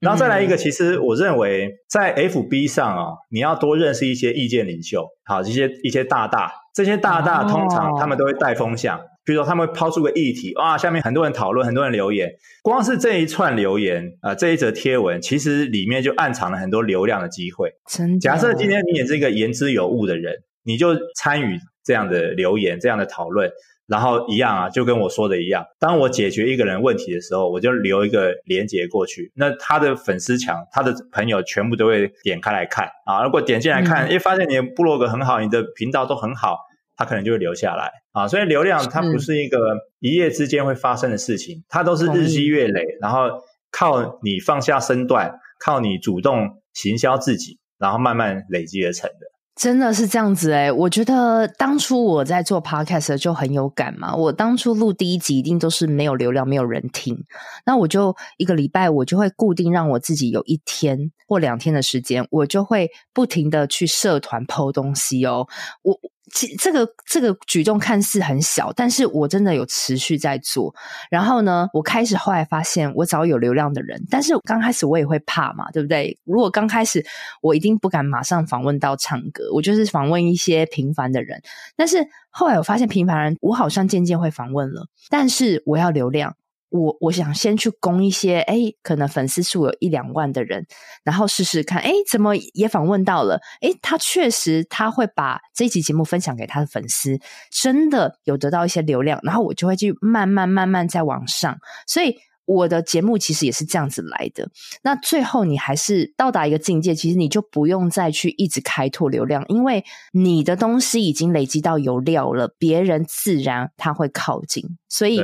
[0.00, 12.30] 然后再来一个，其实我认为在 FB 上啊、哦，你要多认识一些意见领袖，好，一些一些大大，这些大大通常他们都会带风向，哦、比如说他们会抛出个议题，哇，下面很多人讨论，很多人留言，
[12.62, 17.72] 光是这一串留言啊、呃，这一则贴文，其实里面就暗藏了很多流量的机会。
[17.88, 23.50] 真的，假设今天你也是一个言之有物的人，你就参与这样的留言，这样的讨论。
[23.86, 33.22] 然后一样啊，就跟我说的一样，当我解决一个人问题的时候，我就留一个连接过去，那他的粉丝墙，他的朋友全部都会点开来看啊。
[33.22, 36.56] 如果点进来看，诶、嗯、发现你的部落格很好，你的频道都很好，
[36.96, 38.26] 他可能就会留下来啊。
[38.26, 39.58] 所以流量它不是一个
[40.00, 43.28] 一夜之间会发生的事情，它都是日积月累，然后
[43.70, 49.33] 靠你放下身段，靠你主动行销自己，然后慢慢累积而成的。
[49.56, 54.14] 真的是这样子诶，我觉得当初我在做 podcast 就很有感嘛。
[54.14, 57.16] 我当初录第一集一定都是没有流量，没有人听。
[57.64, 65.46] 那我就一个礼拜，我就会固定让我自己有一天或两天的时间，我就会不停的去社团 po 东西哦。
[65.82, 65.98] 我。
[66.32, 70.74] 其这个这个举动看似很小，但是我真的有持续在做。
[71.10, 76.18] 然后呢，我开始后来发现，我找有流量的人，但是刚开始我也会怕嘛，对不对？
[76.24, 77.04] 如果刚开始，
[77.42, 81.42] 我一定不敢马上访问到唱歌，我就是访问一些平凡的人。
[81.76, 86.36] 但是后来我发现，平凡人我好像渐渐会访问了，但是我要流量。
[86.78, 90.66] 我我想先去攻一些，哎，可能粉丝数有一两万的人，
[91.04, 101.56] 然后试试看，哎，怎么也访问到了，哎，他确实他会把这一集节目分享给他的粉丝，真的有得到一些流量，然后我就会去慢慢慢慢再往上，
[101.86, 102.16] 所以。
[102.46, 104.46] 我的节目其实也是这样子来的。
[104.82, 109.82] 那最后你还是到达一个境界，其实你就不用再去一直开拓流量，因为
[110.12, 114.76] 你的东西已经累积到有料了，别人自然他会靠近。
[114.90, 115.22] 所以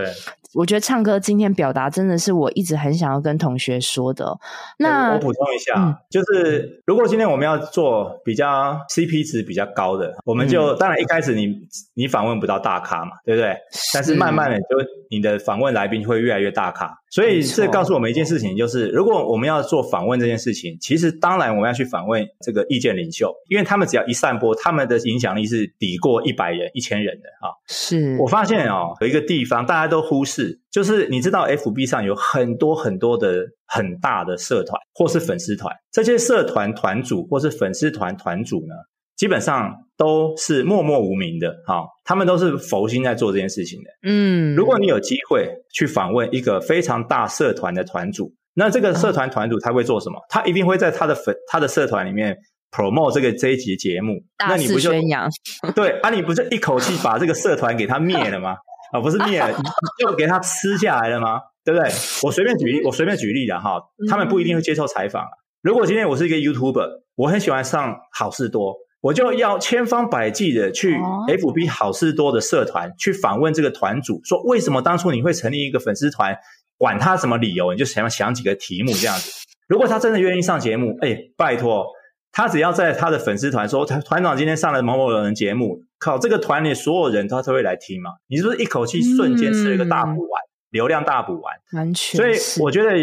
[0.54, 4.36] 我觉得唱歌今天表达真的是我一直很想要跟同学说的。
[4.78, 11.48] 那我补充一下，嗯、就是如果今天我们要做比较 CP 值比较高的，我们就、嗯、当然一开始你
[11.94, 13.52] 你访问不到大咖嘛，对不对？
[13.72, 14.64] 是但是慢慢的就
[15.10, 16.99] 你的访问来宾会越来越大咖。
[17.10, 27.50] 所以这告诉我们一件事情，就是如果我们要做访问这件事情，其实当然我们要去访问这个意见领袖，因为他们只要一散播，他们的影响力是抵过一百人、一千人的啊。
[27.66, 38.74] 是我发现哦，有一个地方大家都忽视，就是你知道，FB 上有很多很多的很大的社团或是粉丝团，这些社团团主或是粉丝团团主呢，
[39.20, 43.90] 基本上都是默默无名的，哈，他们都是佛心在做这件事情的。
[44.02, 50.18] 嗯，如果你有机会去访问一个非常大社团的团主，那这个社团团主他会做什么？
[50.30, 52.34] 他一定会在他的粉他的社团里面
[52.70, 54.24] promote 这个这一集节目。
[54.38, 55.28] 大肆宣扬。
[55.76, 58.56] 对啊，你不就一口气把这个社团给他灭了吗？
[58.94, 59.54] 啊， 不是灭了，
[59.98, 61.38] 就给他吃下来了吗？
[61.62, 61.90] 对不对？
[62.22, 63.78] 我随便举例，我随便举例的哈，
[64.08, 65.26] 他们不一定会接受采访。
[65.60, 68.74] 如果今天我是一个 YouTuber，我很喜欢上好事多。
[69.00, 76.36] 我就要千方百计的去 FB 好事多的社团去访问这个团主，说为什么当初你会成立一个粉丝团？
[76.76, 79.30] 管他什么理由，你就想想几个题目这样子。
[79.68, 81.86] 如果他真的愿意上节目，哎，拜托，
[82.32, 88.12] 他只要在他的粉丝团说，团团长今天上了某某人节目，靠，这个团里所有人他都会来听嘛？
[88.28, 91.54] 你是不是一口气瞬间吃了一个大补丸，嗯、流量大补丸？
[91.74, 92.18] 完全。
[92.18, 92.96] 所以我觉得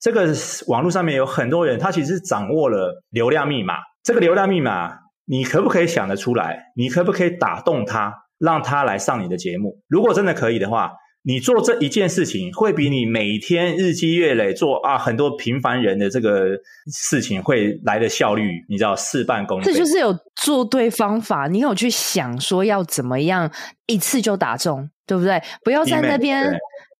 [0.00, 0.34] 这个
[0.66, 3.74] 网络上面有很多人，他其实掌握了流量密码。
[4.02, 5.01] 这个流量密码。
[5.24, 6.72] 你可不可以想得出来？
[6.76, 9.80] 你可不可以打动他，让他来上你的节目？
[9.88, 16.58] 如果真的可以的话，你做这一件事情，会比你每天日积月累做啊很多平凡人的这个
[16.92, 19.64] 事情会来的效率，你知道事半功倍。
[19.64, 23.50] 这就是有做对方法，你有去想说要怎么样
[23.86, 25.40] 一次就打中，对不对？
[25.62, 26.52] 不要在那边。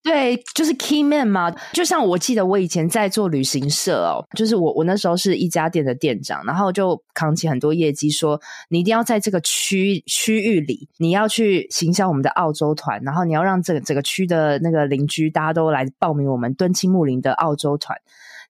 [0.02, 17.96] 对，就是 key man 嘛，就像我记得我以前在做旅行社哦，就是我我那时候是一家店的店长，然后就扛起很多业绩说，你一定要在这个区区域里，你要去行销我们的澳洲团，然后你要让这整个区的那个邻居大家都来报名我们敦亲睦邻的澳洲团。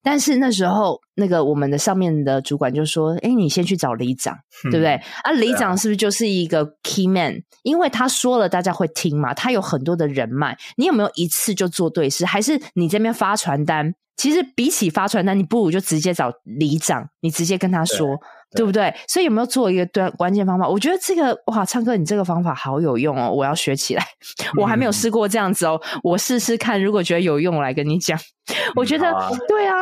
[0.03, 4.35] 但是那时候，那个我们的上面的主管就说：“哎，你先去找里长，
[4.67, 4.95] 嗯、对不对？
[5.23, 7.43] 啊，里长是不是就是一个 key man？
[7.63, 9.33] 因为他说了，大家会听嘛。
[9.33, 12.27] 他有很多的人脉，你有没有一次就做对事？
[12.27, 13.95] 还是你这边发传单？
[14.17, 18.19] 其实比起发传单，你不如就直接找里长，你直接跟他说。”
[18.55, 18.95] 对不对？
[19.07, 20.69] 所以有没有做一个关关键方法？
[20.69, 24.05] 我觉得这个哇，唱歌你这个方法好有用哦，我要学起来。
[24.59, 28.19] 我还没有试过这样子哦，我试试看，如果觉得有用，我来跟你讲。
[28.75, 29.75] 我觉得、嗯啊、对啊，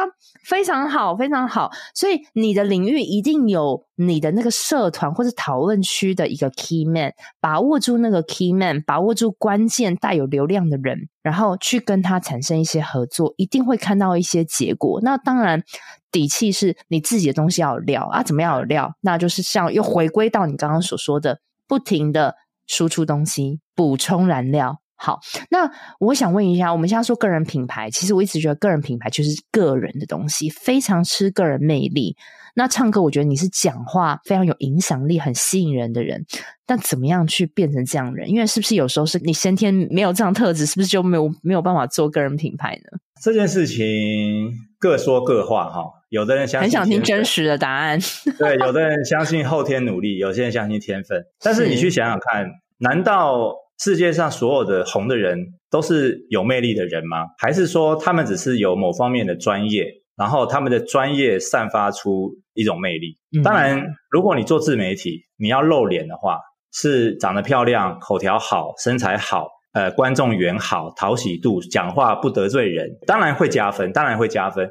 [0.49, 1.71] 非常好，非常好。
[1.95, 15.01] 所以你的领域一定有你的那个社团或者讨论区的一个 key man，把握住那个 key man，把握住关键带有流量的人，然后去跟他产生一些合作，一定会看到一些结果。
[15.03, 15.63] 那当然。
[16.13, 18.93] 底气是你自己的东西要有料啊，怎么样有料？
[19.01, 22.35] 那就是像又回归到你刚刚所说的，不停的
[22.67, 24.81] 输出东西，补充燃料。
[24.97, 25.21] 好，
[25.53, 32.17] 那我想问一下，我们现在说个人品牌，其实我一直觉得个人品牌就是个人的东西，非常吃个人魅力。
[32.55, 36.25] 那唱歌，我觉得你是讲话非常有影响力、很吸引人的人，
[36.67, 38.29] 但怎么样去变成这样的人？
[38.29, 42.99] 因为是不是有时候是你先天没有这样特质，是不是就没有没有办法做个人品牌呢？
[43.23, 47.99] 这件事情各说各话哈，有的人相信很想听真实的答案，
[48.39, 51.25] 对，有的人相信后天努力，有些人相信天分。
[51.43, 52.47] 但是你去想想看，
[52.79, 53.55] 难道？
[53.83, 57.29] 世界上所有的红的人都是有魅力的人吗？
[57.39, 63.17] 还是说他们只是有某方面的专业，然后他们的专业散发出一种魅力？
[63.37, 66.39] 嗯、当然，如果你做自媒体，你要露脸的话，
[66.73, 74.69] 是长得漂亮、口条好、身材好、呃，观众缘好、讨喜度、讲话不得罪人，当然会加分，当然会加分。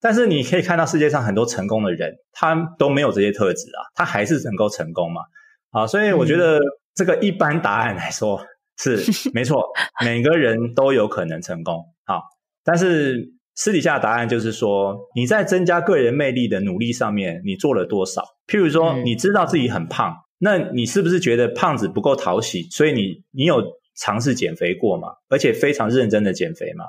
[0.00, 5.22] 但是你可以看到世界上很多成功的人，他都没有这些特质啊，他还是能够成功嘛？
[5.70, 6.58] 啊，所以我觉得。
[6.58, 8.44] 嗯这个一般答案来说
[8.76, 8.98] 是
[9.32, 9.64] 没错，
[10.04, 11.82] 每个人都有可能成功。
[12.04, 12.20] 好，
[12.64, 18.22] 但是私底下答案就是说，你在增加个人魅力的努力上面，你做了多少？
[18.46, 22.62] 譬如说，你知道自己很胖，那你是不是觉得胖子不够讨喜？
[22.70, 23.62] 所以你你有
[23.96, 25.08] 尝试减肥过吗？
[25.28, 26.84] 而且非常认真的减肥吗？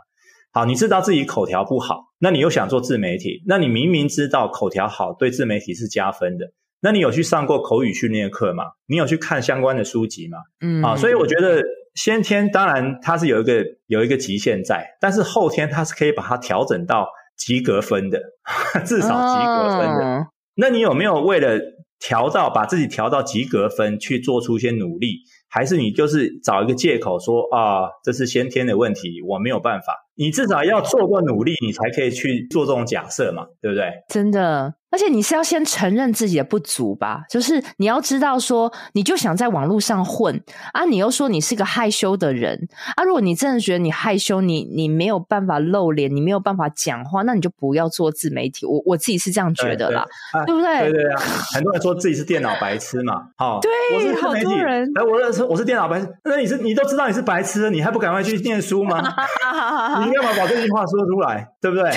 [0.53, 6.51] 好，你知道自己口条不好，那你又想做自媒体，那你明明知道口条好对自媒体是加分的。
[6.81, 8.63] 那你有去上过口语训练课吗？
[8.87, 10.37] 你有去看相关的书籍吗？
[10.61, 11.61] 嗯，啊，所以我觉得
[11.93, 18.19] 先天当然它是有一个有一个极限在，但是后天它是可以把它调整到及格分的，
[18.85, 20.05] 至少及格分的。
[20.05, 20.27] 哦。
[20.55, 21.59] 那你有没有为了
[21.99, 25.17] 调到把自己调到及格分去做出一些努力？
[25.49, 29.93] 还是你就是找一个借口说啊，这是先天的问题，我没有办法。
[30.15, 33.91] 你至少要做过努力，你才可以去做这种假设嘛，对不对？
[34.07, 34.75] 真的。
[34.91, 40.41] 而且你是要先承认自己的不足吧，就是你要知道说，你就想在网络上混
[40.73, 48.65] 啊，你又说你是个害羞的人啊，如果你真的觉得你害羞，你你没有办法露脸，你没有办法讲话，那你就不要做自媒体。
[48.65, 50.05] 我我自己是这样觉得啦，
[50.45, 50.91] 对，不对？
[50.91, 51.21] 对对啊，
[51.53, 58.97] 很多人说自己是电脑白痴嘛，好， 对，我是好多人，哎，我是我是电脑白痴，那你是你都知道你是白痴，你还不赶快去念书吗？
[60.03, 61.89] 你干嘛把这句话说出来，对不对？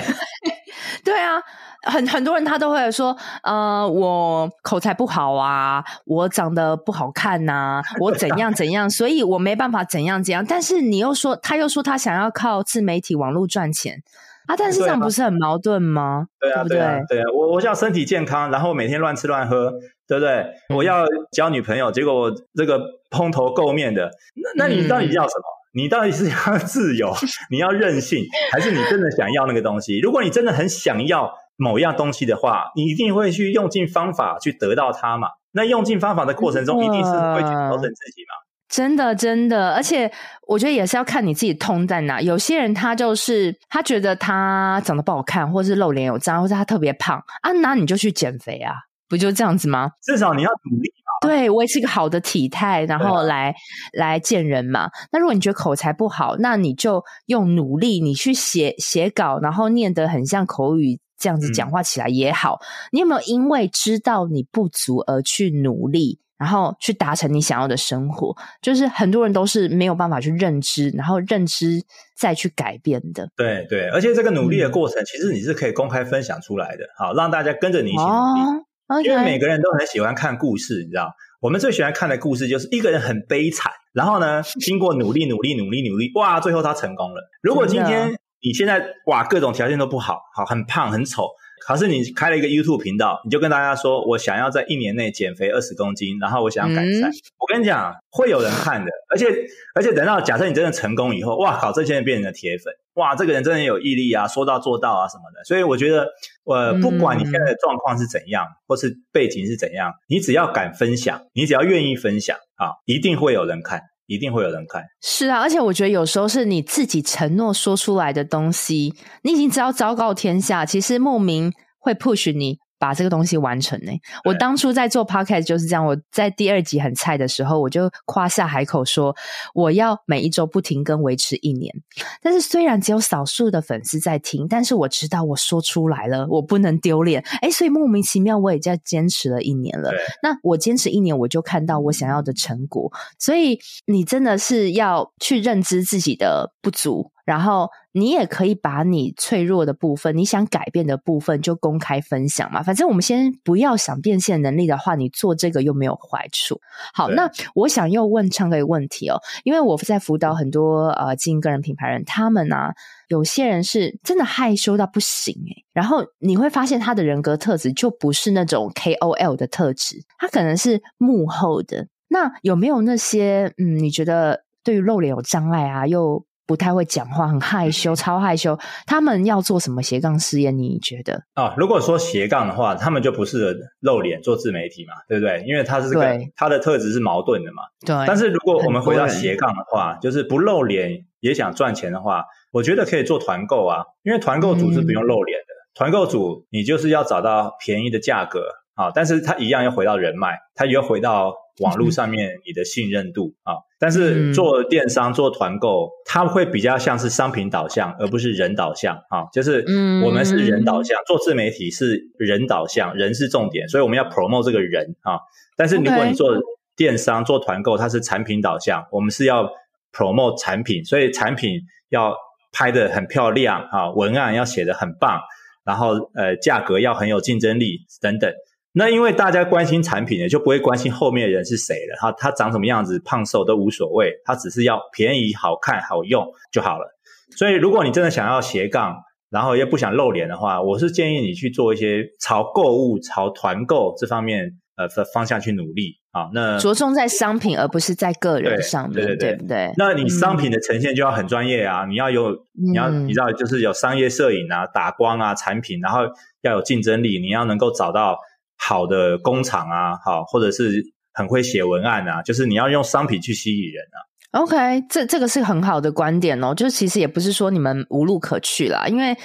[1.05, 1.43] 对啊。
[1.85, 10.45] 很很多人他都会说，呃，我口才不好啊，我长得不好看呐、啊，我怎样怎样，所以我没办法怎样怎样。
[10.47, 14.03] 但是你又说，他又说他想要靠自媒体网络赚钱
[14.47, 16.27] 啊，但是这样不是很矛盾吗？
[16.41, 19.73] 对啊，对啊，对啊，我我想身体健康，然后每天乱吃乱喝，
[20.07, 20.47] 对不对？
[20.75, 24.11] 我要交女朋友，结果我这个蓬头垢面的，
[24.57, 25.45] 那那你到底要什么？
[25.75, 27.13] 嗯、你到底是要 自由，
[27.51, 29.99] 你要任性，还是你真的想要那个东西？
[30.01, 31.35] 如果你真的很想要。
[31.57, 35.29] 某样东西的话，你一定会去用尽方法去得到它嘛？
[35.53, 38.35] 那用尽方法的过程中，一定是会去调整自己嘛？
[38.69, 40.11] 真的，真的，而且
[40.49, 42.21] 我觉得也是要看你自己痛在哪。
[42.21, 48.75] 有些人他就是他觉得他长得不好看，或是露脸有脏，或是他特别胖啊，那你就去减肥啊，
[49.09, 49.93] 不就这样子吗？
[50.03, 51.29] 至少你要努力嘛。
[51.29, 53.55] 对，维持一个好的体态，然后来、啊、
[53.93, 54.91] 来见人嘛。
[55.13, 60.99] 那如果你觉得口才不好，那你就用努力，你去写写稿，然后念得很像口语。
[61.25, 68.37] 这样子讲话起来也好，嗯，你有没有因为知道你不足而去努力，然后去达成你想要的生活？
[68.61, 71.83] 就是很多人都是没有办法去认知，然后认知
[72.15, 73.27] 再去改变的。
[73.35, 78.41] 对对，而且这个努力的过程，嗯，其实你是可以公开分享出来的，好让大家跟着你一起努力。
[78.43, 81.11] 哦 okay，因为每个人都很喜欢看故事，你知道，
[81.41, 87.23] 我们最喜欢看的故事就是一个人很悲惨，然后呢， 经过努力努力努力努力，哇，最后他成功了。
[87.41, 91.31] 如果今天你现在哇，各种条件都不好，好很胖很丑。
[91.67, 97.11] 可是你开了一个 YouTube 频道，你就跟大家说，我想要在一年内减肥二十公斤，然后我想要改善。
[97.11, 98.91] 嗯、我跟你讲，会有人看的。
[99.09, 99.29] 而且
[99.75, 105.43] 而且等到假设你真的成功以后，哇靠，这些人变成了铁粉，哇，这个人真的有毅力啊，说到做到啊什么的。
[105.45, 106.07] 所以我觉得，
[106.45, 113.81] 呃，不管你现在的状况是怎样，嗯、或是背景是怎样，你只要敢分享，你只要愿意分享啊，一定会有人看。
[114.07, 122.59] 一定会有人看，是啊，而且我觉得有时候是你自己承诺说出来的东西，你已经知道昭告天下，其实莫名会 push 你。
[122.85, 123.99] 把这个东西完成呢？
[124.27, 125.87] 我当初在做 podcast 就是这样。
[125.87, 129.17] 我在第二集很菜的时候，我就夸下海口说
[129.55, 131.75] 我要每一周不停更维持一年。
[132.21, 137.23] 但是虽然只有少数的粉丝在听，但是我知道我说出来了，我不能丢脸。
[137.41, 139.91] 诶，所以莫名其妙我也在坚持了一年了。
[140.23, 142.93] 那我坚持一年，我就看到我想要的成果。
[143.19, 147.14] 所以你真的是要去认知自己的不足。
[147.25, 152.63] 然后你也可以把你脆弱的部分、你想改变的部分就公开分享嘛。
[152.63, 156.61] 反正我们先不要想变现能力的话，你做这个又没有坏处。
[156.93, 162.75] 好，那我想又问唱歌一个问题哦，因为我在辅导很多呃经营个人品牌人，他们啊
[163.09, 171.89] 有些人是真的害羞到不行诶，然后你会发现他的人格特质就不是那种 KOL 的特质，他可能是幕后的。
[172.09, 178.59] 那有没有那些嗯，你觉得对于露脸有障碍啊，又不太会讲话，很害羞，超害羞。
[178.87, 180.51] 他们要做什么斜杠事业？
[180.51, 181.23] 你觉得？
[181.35, 185.43] 啊，如果说斜杠的话，他们就不适合露脸做自媒体嘛，对不对？
[185.47, 187.63] 因为他是这个，他的特质是矛盾的嘛。
[187.87, 188.07] 对。
[188.07, 195.55] 但是如果我们回到斜杠的话，就是不露脸也想赚钱的话，我觉得可以做团购啊，因为团购组是不用露脸的。
[195.55, 198.41] 嗯、团购组你就是要找到便宜的价格
[198.75, 201.35] 啊，但是他一样要回到人脉，他也要回到。
[201.61, 209.25] 网络上面你的信任度啊，但是做电商做团购，它会比较像是商品导向，而不是人导向啊。
[209.33, 209.65] 就是
[210.05, 215.21] 我们是人导向，做自媒体是人导向，人是重点，所以我们要 promote 这个人啊。
[215.57, 216.37] 但是如果你做
[216.75, 219.49] 电商做团购，它是产品导向，我们是要
[219.93, 222.17] promote 产品，所以产品要
[222.53, 225.21] 拍得很漂亮啊，文案要写得很棒，
[225.65, 228.33] 然后呃价格要很有竞争力等等。
[228.77, 231.97] 那因为大家关心产品呢，就不会关心后面的人是谁了。
[232.01, 236.93] 他他长什么样子，胖瘦都无所谓，他只是要便宜、好看、好用就好了。
[237.37, 238.97] 所以，如果你真的想要斜杠，
[239.31, 246.31] 然后又不想露脸的话，我是建议你去做一些朝购物、朝团购这方面呃的方向去努力啊。
[246.35, 249.73] 那着重在商品，而不是在个人上面，对对对，对不对？
[249.77, 256.01] 那你商品的呈现就要很专业啊，嗯、你要有你要你知道，就是有商业摄影啊、打光啊、产品，然后
[256.43, 258.19] 要有竞争力，你要能够找到。
[258.57, 260.83] 好的工厂啊，好，或者是
[261.13, 263.99] 很会写文案啊，就是你要用商品去吸引人啊。
[264.35, 266.53] OK，这这个是很好的观点哦。
[266.53, 269.17] 就是其实也不是说你们无路可去啦，因为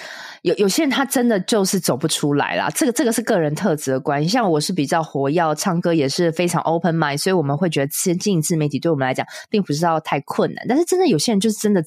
[0.43, 2.69] 有有些人他真的就是走不出来啦。
[2.75, 4.30] 这个这个是个人特质的关系。
[4.30, 10.63] 像我是比较活跃，唱歌也是非常 open mind，所以我们会觉得先进自媒体对我们来讲并不是要太困难。
[10.69, 11.84] 但是真的有些人就是真的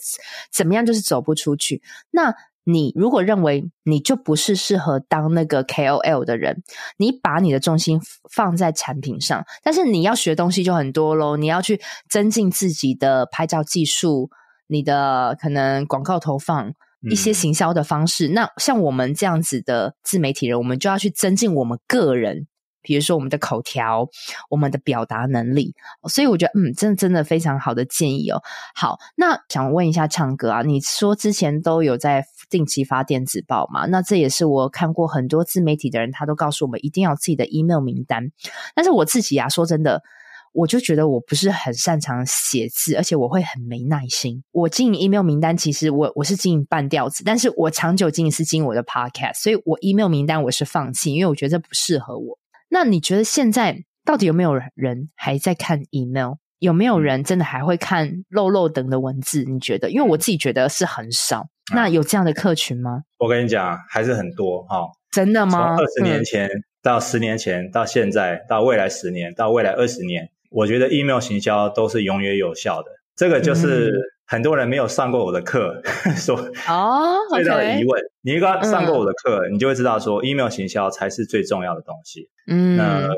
[0.53, 1.81] 怎么样就是走不出去。
[2.11, 2.35] 那
[2.65, 6.63] 你如果认为你就不是适合当那个 KOL 的人，
[6.97, 8.01] 你把你的重心
[8.31, 11.37] 放在产品上，但是你要学东西就很多喽。
[11.37, 14.31] 你要去增进自己的拍照技术，
[14.69, 16.73] 你的可能广告投放，
[17.11, 18.29] 一些行销的方式。
[18.29, 18.35] 嗯。
[18.35, 22.47] 那像我们这样子的自媒体人，我们就要去增进我们个人。
[22.85, 24.09] 比如说我们的口条，
[24.51, 25.73] 我们的表达能力，
[26.09, 28.43] 所以我觉得，嗯，真的真的非常好的建议哦。
[28.75, 33.87] 好，那想问一下唱歌啊，你说之前都有在定期发电子报嘛？
[33.87, 38.31] 那这也是我看过很多自媒体的人，他都告诉我们一定要有自己的 email 名单。
[38.75, 40.03] 但是我自己啊，说真的，
[40.53, 44.45] 我就觉得我不是很擅长写字，而且我会很没耐心。
[44.53, 52.39] 我经营 email 名单，其实我我是经营半吊子，但是我长久经营是经营我的 podcast，所以我 email 名单我是放弃，因为我觉得这不适合我。
[52.69, 56.35] 那你觉得现在到底有没有人还在看 email？
[56.59, 59.43] 有没有人真的还会看漏漏等的文字？
[59.43, 59.91] 你觉得？
[59.91, 61.49] 因为我自己觉得是很少。
[61.75, 63.03] 那有这样的客群吗？
[63.19, 64.87] 我跟你讲，还是很多哈。
[65.11, 65.77] 真的吗？
[65.77, 66.49] 从二十年前
[66.83, 72.89] 到十年前到现在到未来十年到未来二十年，我觉得 email 行销都是永远有效的。
[73.15, 73.93] 这个就是
[74.27, 75.83] 很多人没有上过我的课，
[76.17, 76.37] 说
[76.67, 78.03] 哦，最大的疑问。
[78.23, 82.31] 你如果上过我的课，你就会知道说 email 行销才是最重要的东西。
[82.47, 83.09] 嗯，那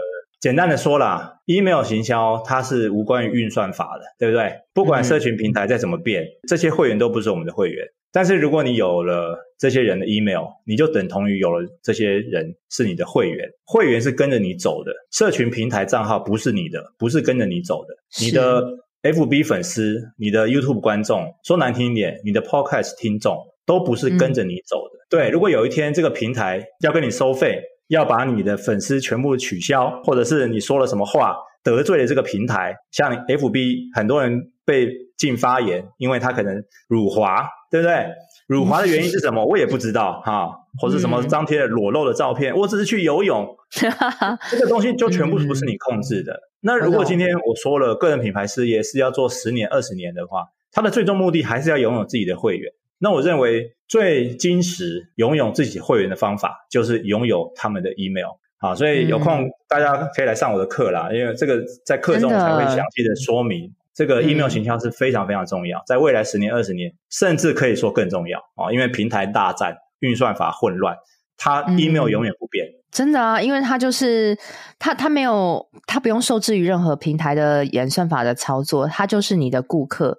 [0.41, 4.53] 简单的说啦，email 行销它是无关于运算法的，对不对？
[4.75, 7.87] 不管社群平台再怎么变，这些会员都不是我们的会员。
[8.13, 13.49] 但是如果你有了这些人的 email，你就等同于有了这些人是你的会员。
[13.65, 17.95] 会员是跟着你走的，社群平台账号不是你的，不是跟着你走的。
[18.25, 18.63] 你的
[19.03, 24.99] FB 粉丝、你的 YouTube 观众，说难听一点，你的 Podcast 听众都不是跟着你走的。
[24.99, 25.07] 嗯。
[25.11, 38.07] 对，如果有一天这个平台要跟你收费，要把你的粉丝全部取消，或者是你说了什么话得罪了这个平台，像 FB 很多人被禁发言，因为他可能辱华，对不对？
[38.47, 39.43] 辱华的原因是什么？
[39.47, 43.47] 我也不知道哈，或是什么张贴了裸露的照片，我只是去游泳，
[44.51, 46.39] 这个东西就全部不是你控制的。
[46.61, 52.71] 那如果今天我说了，个人品牌事业是要做十年、二十年的话，它的最终目的还是要拥有自己的会员。
[53.05, 58.31] 那我认为最坚实拥有自己会员的方法，就是拥有他们的 email。
[58.57, 70.97] 好，所以有空大家可以来上我的课啦，因为这个在课中才会详细的说明，这个 email 形象是非常非常重要，在未来十年、二十年，甚至可以说更重要啊，因为平台大战、运算法混乱，
[71.37, 72.67] 它 email 永远不变。
[72.91, 74.35] 真的啊，因为它就是
[74.79, 80.17] 它，它没有，它不用受制于任何平台的演算法的操作，它就是你的顾客。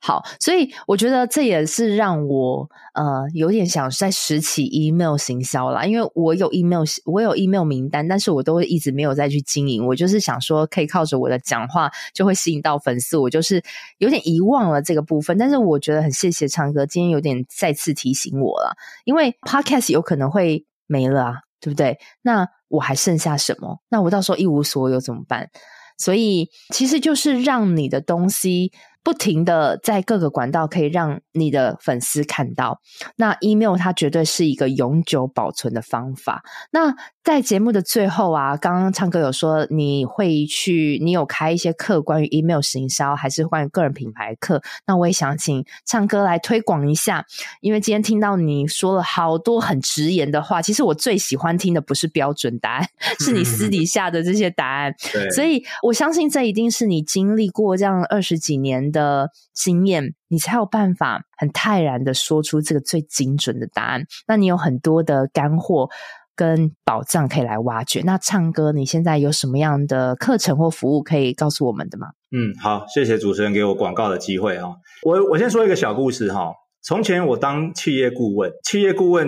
[0.00, 9.84] 好，所以我觉得这也是让我呃有点想再拾起 email 行销啦，因为我有 email 我有 email 名单，但是我都一直没有再去经营。
[9.84, 13.60] 我就是想说，可以靠着我的讲话就会吸引到粉丝，我就是
[13.98, 15.36] 有点遗忘了这个部分。
[15.36, 21.98] 但是我觉得很谢谢昌哥今天有点再次提醒我了，因为 podcast 有可能会没了啊，对不对？
[22.22, 23.80] 那我还剩下什么？
[23.88, 25.50] 那我到时候一无所有怎么办？
[25.98, 28.70] 所以其实就是让你的东西。
[29.08, 32.78] 不停的在各个管道可以让你的粉丝看到，
[33.16, 36.42] 那 email 它绝对是一个永久保存的方法。
[36.72, 36.94] 那
[37.24, 44.60] 在节目的最后啊，刚刚唱歌有说你会去，你有开一些课关于 email 行销，还是关于个人品牌课？
[44.86, 47.24] 那我也想请唱歌来推广一下，
[47.62, 52.86] 因为今天听到你说了好多很直言的话，其实我最喜欢听的不是标准答案，
[53.20, 54.94] 是你私底下的这些答案。
[55.34, 64.02] 所以我相信这一定是你经历过这样二十几年的的经验，你才有办法很泰然的说出这个最精准的答案。
[64.26, 65.88] 那你有很多的干货
[66.34, 68.02] 跟宝藏可以来挖掘。
[68.02, 72.08] 那唱歌，你现在有什么样的课程或服务可以告诉我们的吗？
[72.30, 74.76] 嗯，好，谢谢主持人给我广告的机会哈。
[75.04, 76.52] 我我先说一个小故事哈。
[76.82, 79.26] 从前我当企业顾问，企业顾问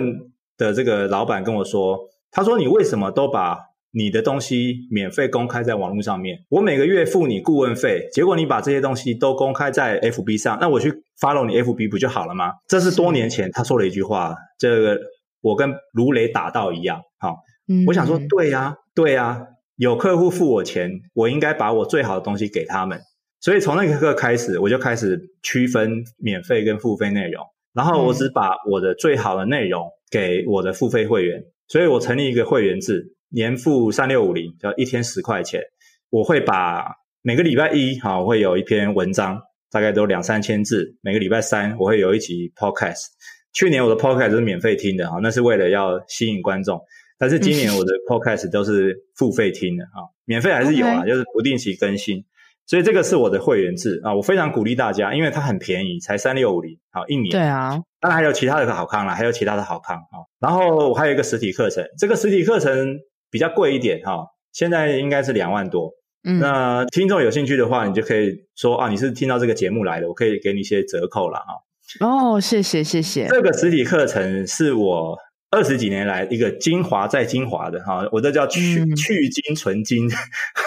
[0.57, 1.97] 的这个老板跟我说，
[2.31, 3.57] 他说，你为什么都把
[3.93, 12.53] 你的东西免费公开在网络上面，我每个月付你顾问费，结果你把这些东西都公开在 FB 上，那我去 follow 你 FB 不就好了吗？
[12.67, 14.97] 这是多年前他说了一句话，这个
[15.41, 17.01] 我跟如雷打到一样。
[17.19, 17.35] 好，
[17.67, 22.99] 嗯，我想说，对呀，对呀，有客户付我钱，我应该把我最好的东西给他们。
[23.41, 33.15] 所以从那一刻开始，我就开始区分免费跟付费内容，然后我只把我的最好的内容给我的付费会员，所以我成立一个会员制。
[33.33, 35.61] 年付三六五零，叫一天十块钱。
[36.09, 40.97] 我会把每个礼拜一，哈，我会有一篇文章，大概都两三千字。
[41.01, 43.05] 每个礼拜三，我会有一集 podcast。
[43.53, 46.81] 去年我的 podcast 是免费听的，哈，那是为了要吸引观众。
[47.17, 52.25] 但是今年我的 podcast 都是付费听的，哈，免费还是有啊，就是不定期更新。
[52.65, 57.29] 所以这个是我的会员制啊，我非常鼓励大家，因为它很便宜，才三六五零，好一年。
[57.29, 60.19] 对啊，当然还有其他的好康啦，还有其他的好康啊。
[60.39, 62.99] 然后我还有一个实体课程，这个实体课程。
[63.31, 65.89] 比较贵一点哈，现在应该是两万多。
[66.23, 72.05] 嗯，那听众有兴趣的话，你就可以说啊，你是听到这个节目来的，我可以给你一些折扣了哈。
[72.05, 73.27] 哦，谢谢谢谢。
[73.27, 75.17] 这个实体课程是我
[75.49, 80.07] 二十几年来一个精华再精华的哈，我这叫去、嗯、去精存精，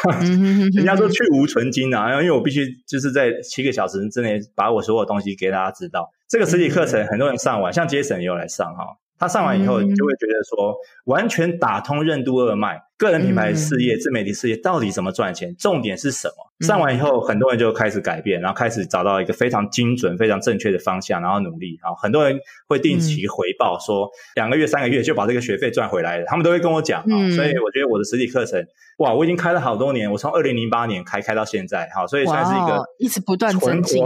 [0.75, 6.11] 人家说去无存精啊，因为我必须就是在七个小时之内把我所有东西给大家知道。
[6.29, 8.85] 这个实体课程很多人上完，像杰森也有来上哈。
[9.25, 16.67] 他上完以后，就会觉得说，完全打通任督二脉，个人品牌事业、自媒体事业到底怎么赚钱，重点是什么？
[16.67, 21.79] 上完以后，很多人就开始改变，然后开始找到一个非常精准、非常正确的方向，然后努力。
[21.81, 26.27] 啊，很多人会定期回报，说两个月、三个月就把这个学费赚回来了。
[26.27, 28.63] 他们都会跟我讲啊，所以我觉得我的实体课程，
[28.99, 34.05] 哇，我已经开了好多年，我从二零零八年开开到现在，好，所以算是一个一直不断增进。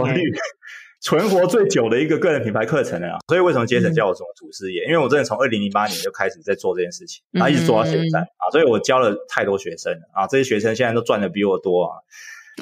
[1.01, 4.83] 存活最久的一个个人品牌课程了，所以为什么杰森叫我什么祖师爷？
[4.85, 11.95] 因为我真的从二零零八年就开始在做这件事情，然后一直做到现在啊，所以我教了太多学生啊，这些学生现在都赚的比我多啊。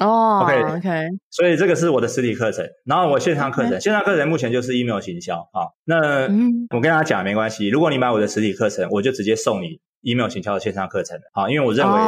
[0.00, 5.74] 哦，OK OK，所以这个是我的实体课程，然后我线上课程，线上课程目前就是 email 行销啊。
[5.84, 6.22] 那
[6.70, 11.98] 我跟大家讲没关系，如果你买我的实体课程，我就直接送你 email 行销的线上课程啊，因为我认为。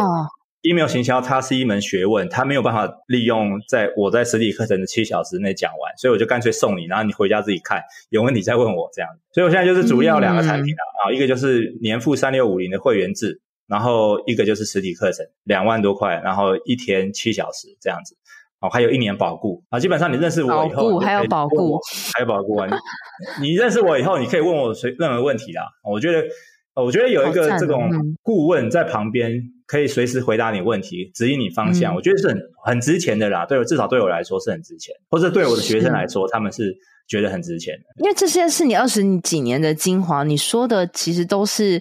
[0.62, 9.10] Email 行销它是一门学问，它没有办法利用在我在实体课程的七小时内讲完，所以我就干脆送你，然后你回家自己看，有问题再问我这样。
[9.32, 18.14] 所以我现在就是主要两个产品啊，啊、嗯，一个就是年付三六五零的会员制，然后一个就是实体课程两万多块，然后一天七小时这样子，
[18.60, 21.78] 哦，还有一年保固啊，基本上你认识我以后，还有保固，
[22.14, 22.68] 还有保固啊，
[23.40, 26.22] 你 你认识我以后，你可以问我随任何问题啦，我觉得。
[26.72, 27.90] 我觉得有一个这种
[28.22, 31.94] 顾问在旁边，可以随时回答你问题，指引你方向。
[31.94, 33.46] 我觉得是很很值钱的啦。
[33.46, 37.84] 对我，至少对我来说是很值钱，或者对我的学生来说，他们是觉得很值钱的。
[38.02, 41.80] 因为这些是你二十几年的精华，你说的其实都是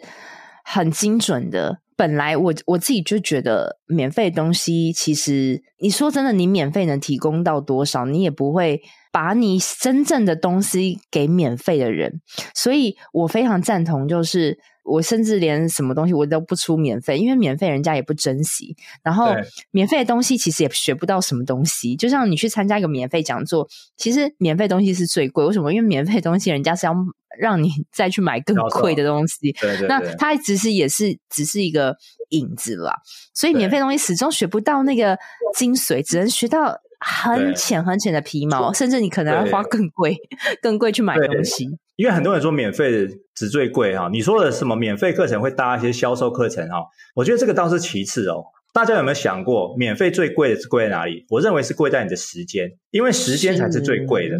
[0.63, 1.79] 很精准的。
[1.97, 12.21] 本来我我自己就觉得，免费东西其实你说真的，你免费能提供到多少，你也不会把你真正的东西给免费的人。
[12.53, 14.59] 所以我非常赞同，就是。
[14.89, 18.75] 我甚至连什么东西我都不出免费，因为免费人家也不珍惜。
[19.03, 19.33] 然后
[19.71, 21.95] 免费的东西其实也学不到什么东西。
[21.95, 25.45] 就像你去参加一个免费讲座，其实免费东西是最贵。
[25.45, 25.71] 为什么？
[25.71, 26.95] 因为免费东西人家是要
[27.39, 29.51] 让你 再去买更贵的东西。
[29.53, 29.87] 对对对。
[29.87, 31.95] 那它其实也是只是一个
[32.29, 32.93] 影子啦。
[33.33, 35.17] 所以免费东西始终学不到那个
[35.55, 40.17] 精髓，只能学到很浅很浅的皮毛，甚至你可能要花更贵、
[40.61, 41.77] 更贵去买东西。
[41.99, 46.77] 因为很多人说免费的只最贵哈，你说的什么免费课程会搭一些销售课程哈？
[47.13, 48.41] 我觉得这个倒是其次哦。
[48.71, 51.25] 大家有没有想过，免费最贵的是贵在哪里？
[51.27, 54.37] 我认为是贵在你的时间，因为时间才是最贵的。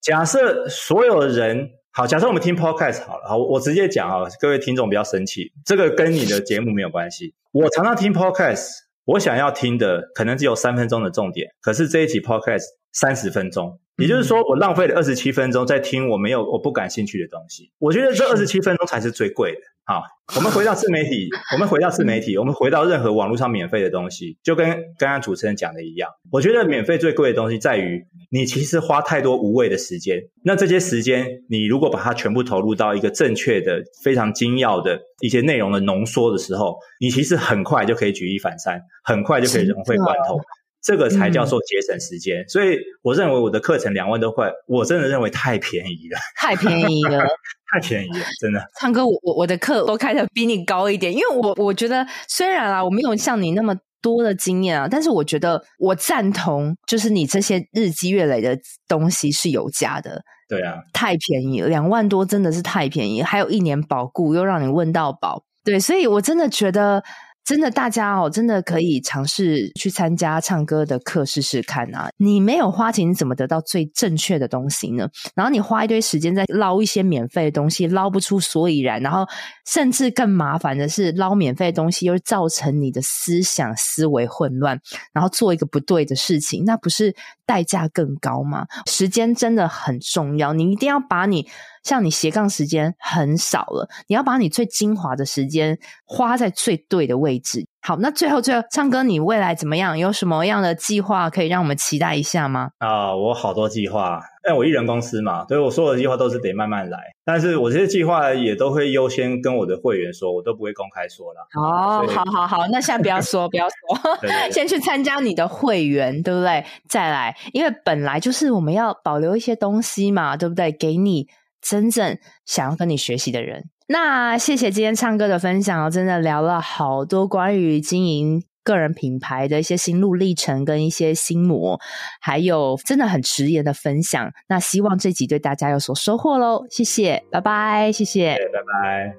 [0.00, 7.34] 假设所有人好，假设我们听 podcast 好了，好，我直接讲啊，各位听众不要生气，这个跟你的节目没有关系。
[7.52, 8.68] 我常常听 podcast，
[9.04, 13.78] 我想要听的可能只有三分钟的重点，可是这一集 podcast 三十分钟。
[13.96, 17.70] 也就是说，我浪费了二十七分钟在听我没有、我不感兴趣的东西。
[17.78, 19.60] 我觉得这二十七分钟才是最贵的。
[19.86, 20.02] 好，
[20.34, 24.66] 我们回到自媒体，我们回到自媒体，我们回到任何网络上免费的东西，就跟
[24.98, 26.10] 刚刚主持人讲的一样。
[26.32, 30.18] 我觉得免费最贵的东西在于，你其实花太多无谓的时间。
[30.42, 40.40] 那这些时间，你如果把它全部投入到一个正确的、非常精要的一些内容的浓缩的时候，你其实很快就可以举一反三，很快就可以融会贯通。
[40.84, 47.18] 这个才叫做节省时间，嗯、所以我认为我的课程两万多块，我真的认为太便宜了，太便宜了，
[47.72, 48.62] 太便宜了，真的。
[48.78, 60.22] 唱歌，我我我的课都开的比你高一点，因为我我觉得虽然啊，我没有像你那么多的经验啊，但是我觉得我赞同，就是你这些日积月累的东西是有价的。
[60.46, 67.02] 对啊，太便宜了，两万多真的是太便宜，还有一年保固，又让你问到保，对，所以我真的觉得。
[67.44, 72.08] 真的，大家哦，真的可以尝试去参加唱歌的课试试看啊！
[72.16, 75.06] 你没有花钱，你怎么得到最正确的东西呢？
[75.34, 79.26] 然后你花一堆时间在捞一些免费的东西，捞不出所以然，然后
[79.66, 84.80] 甚至更麻烦的是，捞免费的东西又造成你的思想思维混乱，
[85.12, 87.14] 然后做一个不对的事情，那不是
[87.46, 88.66] 代价更高吗？
[88.86, 91.48] 时间真的很重要，你一定要把你。
[91.82, 97.66] 像你斜杠时间很少了，你要把你最精华的时间花在最对的位置。
[97.86, 99.98] 好，那最后最后，唱歌你未来怎么样？
[99.98, 102.70] 有什么样的计划可以让我们期待一下吗？
[102.78, 106.98] 啊，我好多计划，但我一人公司嘛，所以我所有的计划都是得慢慢来。
[107.26, 111.40] 但是我这些计划也都会优先跟我的会员说，我都不会公开说的。
[111.60, 116.64] 哦，好好好，那现在不要说，不要说， 对对对， 先去参加你的会员，对不对？
[116.88, 120.72] 再来，因为本来就是我们要保留一些东西嘛，对不对？
[120.72, 121.28] 给你。
[121.66, 131.78] 真正想要跟你学习的人，那谢谢今天唱歌的分享哦，真的聊了好多关于经营个人品牌的一些心路历程跟一些心魔，
[132.20, 134.30] 还有真的很直言的分享。
[134.48, 139.14] 那希望这集对大家有所收获喽，谢谢，拜拜，谢谢，拜拜。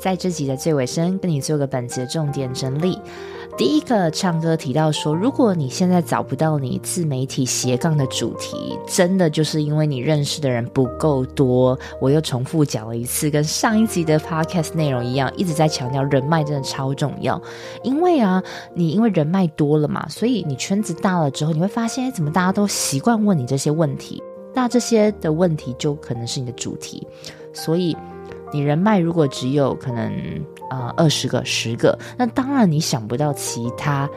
[0.00, 3.00] 在这集的最尾声，跟你做个本节重点整理。
[3.56, 11.78] 第一个唱歌提到说，如果你现在找不到你自媒体斜杠的主题，真的就是因为你认识的人不够多。
[12.00, 17.40] 我又重复讲了一次，跟上一集的 podcast 内容一样，一直在强调人脉真的超重要。
[17.84, 18.42] 因为啊，
[18.74, 24.20] 你因为人脉多了嘛，所以你圈子大了之后，你会发现，怎么大家都习惯问你这些问题？
[24.52, 27.06] 那这些的问题就可能是你的主题。
[27.52, 27.96] 所以
[28.52, 30.12] 你人脉如果只有可能。
[30.74, 34.08] 啊，二十个、十个，那当然你想不到其他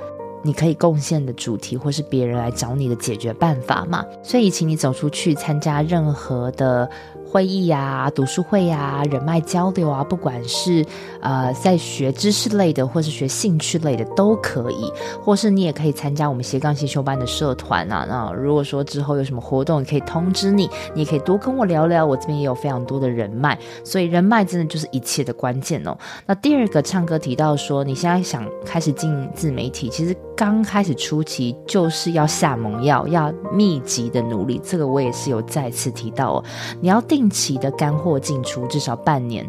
[0.48, 4.06] 你可以贡献的主题，或是别人来找你的解决办法嘛。
[4.24, 6.90] 所以，请你走出去参加任何的。
[7.30, 10.84] 会议啊，读书会啊，人脉交流啊，不管是
[11.20, 14.90] 呃在学知识类的，或是学兴趣类的都可以，
[15.22, 18.06] 或是你也可以参加我们斜杠先修班的社团啊。
[18.08, 25.98] 那如果说之后有什么活动，可以通知你，你也可以多跟我聊聊，我这边也有非常多的人脉，所以人脉真的就是一切的关键哦。
[26.26, 36.44] 那第二个唱歌提到说，你现在想开始进自媒体，其实刚开始初期就是要下猛药，要密集的努力，这个我也是有再次提到哦，
[36.80, 37.28] 你要定。
[37.30, 39.46] 期的干货进出至少半年，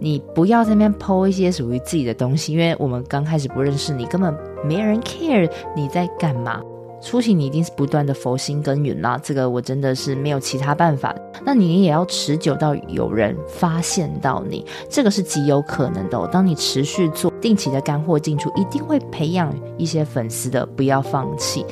[0.00, 6.60] 你不要在那边剖一些属于自己的东西，因为我们刚开始不认识你，根本没人 care 你在干嘛。
[7.04, 11.14] 初期你一定是不断的佛心耕耘啦，这个我真的是没有其他办法。
[11.44, 16.26] 那你也要持久到有人发现到你，这个是极有可能的。
[16.28, 21.66] 当你持续做定期的干货进出，一定会培养一些粉丝的，不要放弃。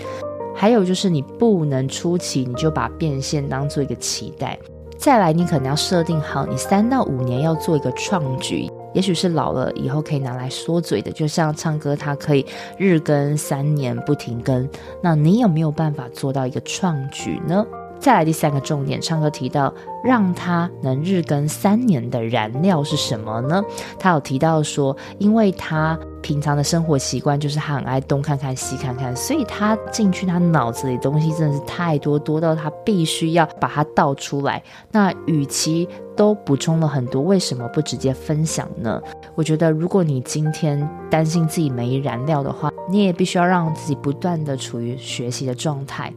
[0.55, 4.59] 还有就是你不能初期你就把变现当做一个期待。
[4.99, 12.45] 再来，你可能要设定好，你三到五年要做一个创举，也许是老了以后可以拿来说嘴的，就像唱歌，它可以
[12.77, 14.69] 日更三年不停更。
[15.03, 17.65] 那你有没有办法做到一个创举呢？
[18.03, 19.73] 再来第三个重点，唱歌提到
[20.03, 23.63] 让他能日更三年的燃料是什么呢？
[23.97, 25.99] 他有提到说，因为他。
[26.23, 34.63] 平常的生活习惯就是他很爱东看看西看看，所以他进去他脑子里东西真的是太多，多到他必须要把它倒出来。
[34.93, 39.03] 那与其都补充了很多，为什么不直接分享呢？
[39.35, 46.15] 我觉得如果你今天担心自己没燃料的话，你也必须要让自己不断的处于学习的状态。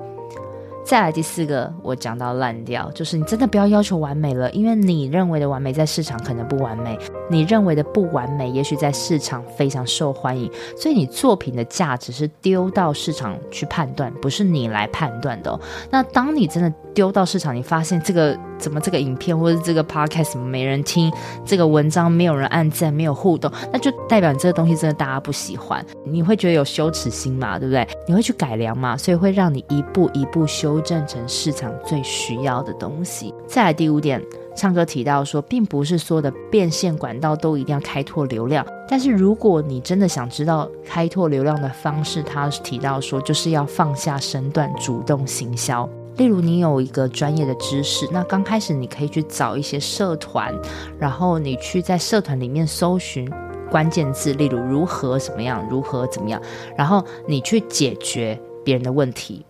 [0.85, 6.95] 再来第四个，我讲到烂掉，就是你真的不要要求完美了，因为你认为的完美在市场可能不完美，
[7.27, 15.59] 你认为的不完美也许在市场非常受欢迎，所以你作品的价值是丢到市场去判断，不是你来判断的哦。
[15.89, 21.11] 那当你真的丢到市场，你发现这个怎么这个影片或者这个 podcast 没人听，
[21.45, 27.87] 这个文章没有人按赞，没有互动，那就代表你这个东西真的大家不喜欢，你会觉得有羞耻心嘛，对不对？
[28.07, 30.65] 你会去改良嘛，所以会让你一步一步修。
[30.65, 33.31] 修正成市场最需要的东西。
[33.47, 34.19] 再来第五点，
[34.55, 45.87] 唱歌提到说，并不是所有的变现管道都一定要开拓流量，但是如果你真的想知道开拓流量的方式，他提到说，就是要放下身段，主动行销。
[46.17, 50.53] 例如，你有一个专业的知识，那刚开始你可以去找一些社团，
[50.97, 53.29] 然后你去在社团里面搜寻
[53.69, 56.41] 关键字，例如如何怎么样，如何怎么样，
[56.77, 59.45] 然后你去解决别人的问题。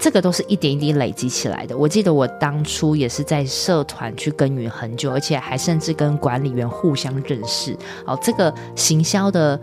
[0.00, 1.76] 这个都是一点一滴累积起来的。
[1.76, 7.76] 我记得我当初也是在社团去耕耘很久，而且还甚至跟管理员互相认识。
[8.04, 9.60] 哦，这个行销的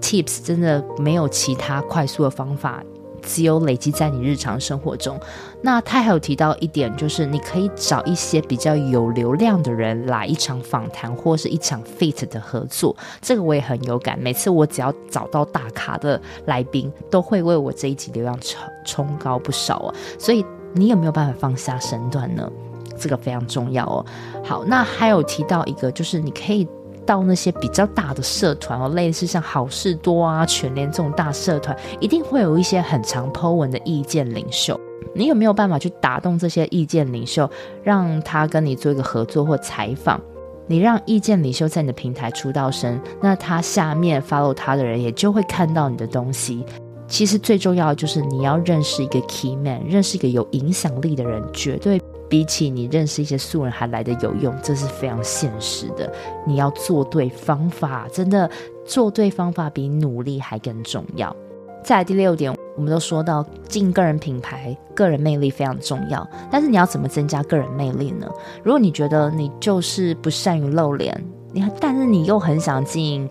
[0.00, 2.82] tips 真的没有其他快速的方法。
[3.22, 5.18] 只有累积在你日常生活中。
[5.62, 12.96] 那他还有提到一点，就是你可以找一些比较有流量的人来一场访谈或是一场 fit 的合作。
[13.20, 14.18] 这个我也很有感。
[14.18, 19.94] 每次我只要找到大咖的来宾，都会为我这一集流量冲冲高不少哦。
[20.18, 22.50] 所以你有没有办法放下身段呢？
[22.98, 24.04] 这个非常重要哦。
[24.44, 26.66] 好，那还有提到一个，就是你可以。
[27.10, 34.80] 到那些比较大的社团哦，类似像好事多啊、全联这种大社团，一定会有一些很常 po 文的意见领袖。
[35.12, 37.50] 你有没有办法去打动这些意见领袖，
[37.82, 40.20] 让他跟你做一个合作或采访？
[40.68, 46.64] 你让意见领袖在你的平台出道声，那他下面 follow 他的人也就会看到你的东西。
[47.08, 52.00] 其实最重要的就是你要认识一个 key man，认识一个有影响力的人，绝对。
[52.30, 56.10] 比起你认识一些素人还来得有用，这是非常现实的。
[56.46, 58.48] 你要做对方法，真的
[58.86, 61.34] 做对方法比努力还更重要。
[61.82, 66.24] 再来第六点，我们都说到进个人品牌，个人魅力非常重要。
[66.50, 68.30] 但是你要怎么增加个人魅力呢？
[68.62, 71.12] 如果你觉得你就是不善于露脸，
[71.52, 73.28] 你但是你又很想经营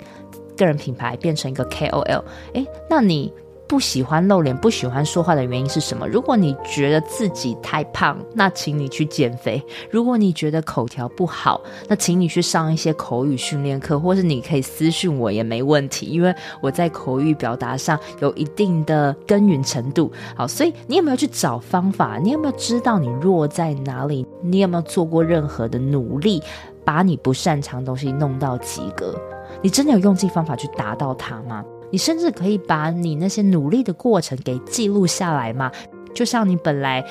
[0.58, 2.24] 个人品牌，变成一个 KOL，
[2.54, 3.34] 诶，那你。
[3.70, 6.07] 不喜欢露脸、不喜欢说话的原因是什么？
[6.07, 9.61] 如果你觉得自己太胖，那请你去减肥；
[9.91, 20.11] 如果你觉得口条不好，那请你去上一些口语训练课，或是你可以私讯我也没问题，因为我在口语表达上有一定的耕耘程度。
[20.36, 22.17] 好，所以你有没有去找方法？
[22.17, 24.26] 你有没有知道你弱在哪里？
[24.41, 26.41] 你有没有做过任何的努力，
[26.84, 29.13] 把你不擅长的东西弄到及格？
[29.61, 31.63] 你真的有用尽方法去达到它吗？
[31.91, 35.71] 你甚至可以把你那些努力的过程给记录下来嘛？
[36.13, 37.03] 就像你本来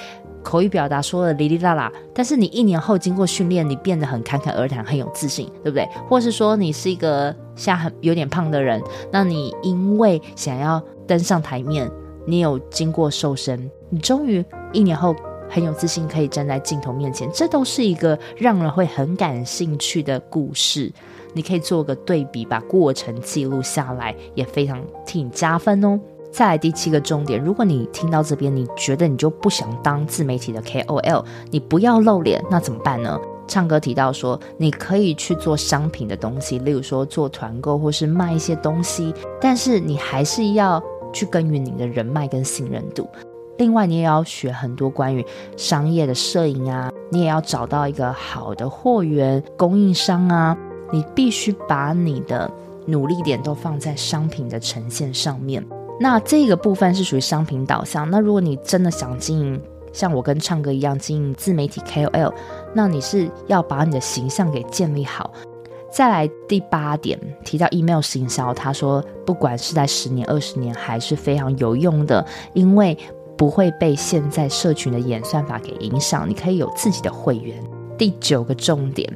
[0.42, 5.86] 口语表达说的哩哩啦啦，但是你一年后经过训练，你变得很侃侃而谈，很有自信，对不对？
[6.08, 11.90] 或是说你是一个下很有点胖的人，那你因为想要登上台面，
[12.26, 15.14] 你有经过瘦身，你终于一年后
[15.50, 20.90] 很有自信，可以站在镜头面前，这都是一个让人会很感兴趣的故事。
[21.34, 25.98] 你可以做个对比，把过程记录下来，也非常替你加分哦。
[26.30, 33.18] 再来第七个重点，如果你听到这边，你觉得你就不想当自媒体的 KOL，你不要露脸，那怎么办呢？
[33.46, 40.82] 唱歌提到说，你可以去做商品的东西，例如说做团购或是卖一些东西，但是你还是要
[41.14, 43.08] 去耕耘你的人脉跟信任度。
[43.56, 45.24] 另外，你也要学很多关于
[45.56, 50.54] 商业的摄影啊，你也要找到一个好的货源供应商啊。
[50.93, 52.51] 你必须把你的
[52.86, 55.64] 努力点都放在商品的呈现上面。
[56.01, 58.09] 那这个部分是属于商品导向。
[58.09, 59.61] 那如果你真的想经营，
[59.93, 62.32] 像我跟唱歌一样经营自媒体 KOL，
[62.72, 65.32] 那你是要把你的形象给建立好。
[65.91, 72.97] 再来第八点，提到 email 行销，他说不管是在十年、二十年，还是非常有用的，因为
[73.36, 76.28] 不会被现在社群的演算法给影响。
[76.28, 77.57] 你可以有自己的会员。
[77.97, 79.11] 第九个重点。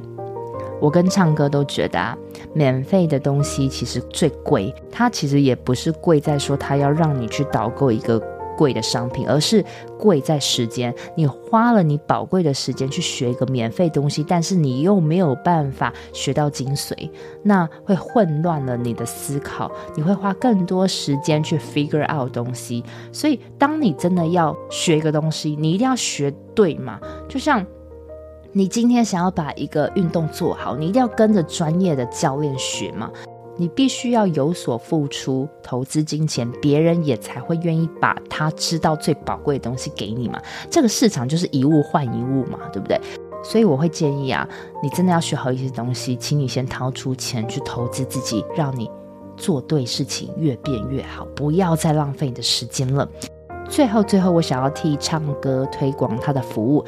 [0.83, 2.13] 我跟唱歌都觉得啊，
[2.53, 4.75] 免费的东西其实最贵。
[4.91, 8.21] 它其实也不是贵在说它要让你去导购一个
[8.57, 9.63] 贵的商品，而是
[9.97, 10.93] 贵在时间。
[11.15, 17.09] 你花了你宝贵的时间去学一个免费东西，但是你又没有办法学到精髓，
[17.43, 19.71] 那会混乱了你的思考。
[19.95, 22.83] 你会花更多时间去 figure out 东西。
[23.13, 26.99] 所以，当你真的要学一个东西，你一定要学对嘛？
[27.29, 27.65] 就像。
[28.55, 33.09] 你今天想要把一个运动做好，你一定要跟着专业的教练学嘛。
[33.57, 40.39] 你必须要有所付出，投资金钱，别人也才会愿意把他知道最宝贵的东西给你嘛。
[40.69, 42.99] 这个市场就是一物换一物嘛，对不对？
[43.43, 44.47] 所以我会建议啊，
[44.83, 48.87] 你真的要学好一些东西，请你先掏出钱去投资自己，让你
[49.35, 53.07] 做对事情，越变越好，不要再浪费你的时间了。
[53.67, 56.85] 最后，最后，我想要替唱歌推广他的服务。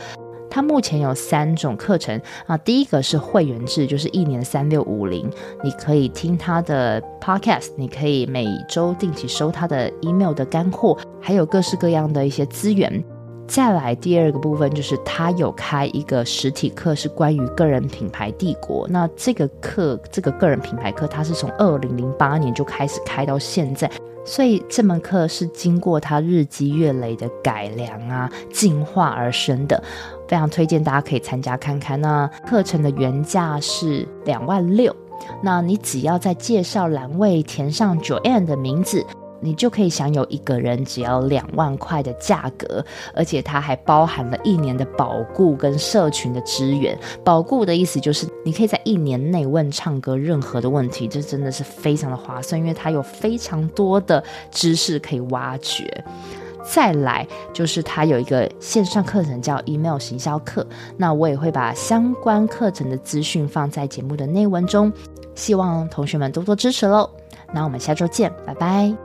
[0.56, 5.30] 他目前有三种课程啊，第一个是会员制，就是一年三六五零，
[5.62, 13.04] 你可以听他的 podcast，你可以每周定期收他的 email 的干货，还有各式各样的一些资源。
[13.46, 18.88] 再来第二个部分就是他有开一个实体课，是关于个人品牌帝国。
[18.90, 23.92] 那这个课，这个个人品牌课，他是从二零零八年就开始开到现在。
[24.26, 29.82] 所以这门课是经过他日积月累的改良啊、进化而生的，
[30.28, 32.02] 非常推荐大家可以参加看看。
[32.02, 34.94] 那课程的原价是两万六，
[35.44, 39.06] 那你只要在介绍栏位填上 Joanne 的名字。
[39.40, 42.84] 你就可以享有一个人只要两万块的价格，
[43.14, 46.98] 而且它还包含了一年的保固跟社群的支援。
[47.24, 56.04] 保固的意思就是你可以在一年内问唱歌任何的问题，这真的是非常的划算，因为它有非常多的知识可以挖掘。
[56.68, 60.66] 再来就是它有一个线上课程叫 Email 行销课，
[60.98, 64.92] 那我也会把相关课程的资讯放在节目的内文中，
[65.36, 67.08] 希望同学们多多支持喽。
[67.54, 69.05] 那我们下周见，拜拜。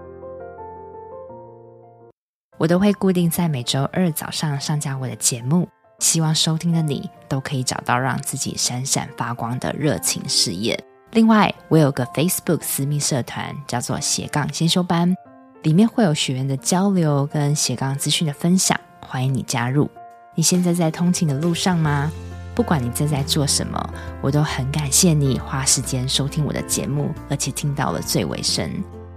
[2.61, 5.67] 我都会固定在每周二早上上架我的节目，
[5.99, 10.79] 希望收听的你都可以找到让自己闪闪发光的热情事业。
[11.13, 15.17] 另外，我有个 Facebook 私密社团，叫做斜杠先修班，
[15.63, 19.91] 里面会有学员的交流跟斜杠资讯的分享，欢迎你加入。
[20.35, 22.13] 你现在在通勤的路上吗？
[22.55, 28.71] 不管你正在做什么，我都很感谢你花时间收听我的节目，而且听到了最尾声。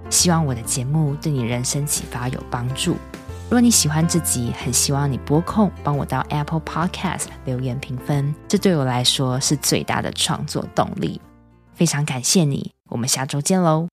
[0.10, 2.96] 希望我的节目对你人生启发有帮助。
[3.46, 11.22] 如果你喜欢自己，很希望你播控帮我到 Apple Podcast 留言评分，这对我来说是最大的创作动力。
[11.76, 13.93] 非常感谢你，我们下周见喽。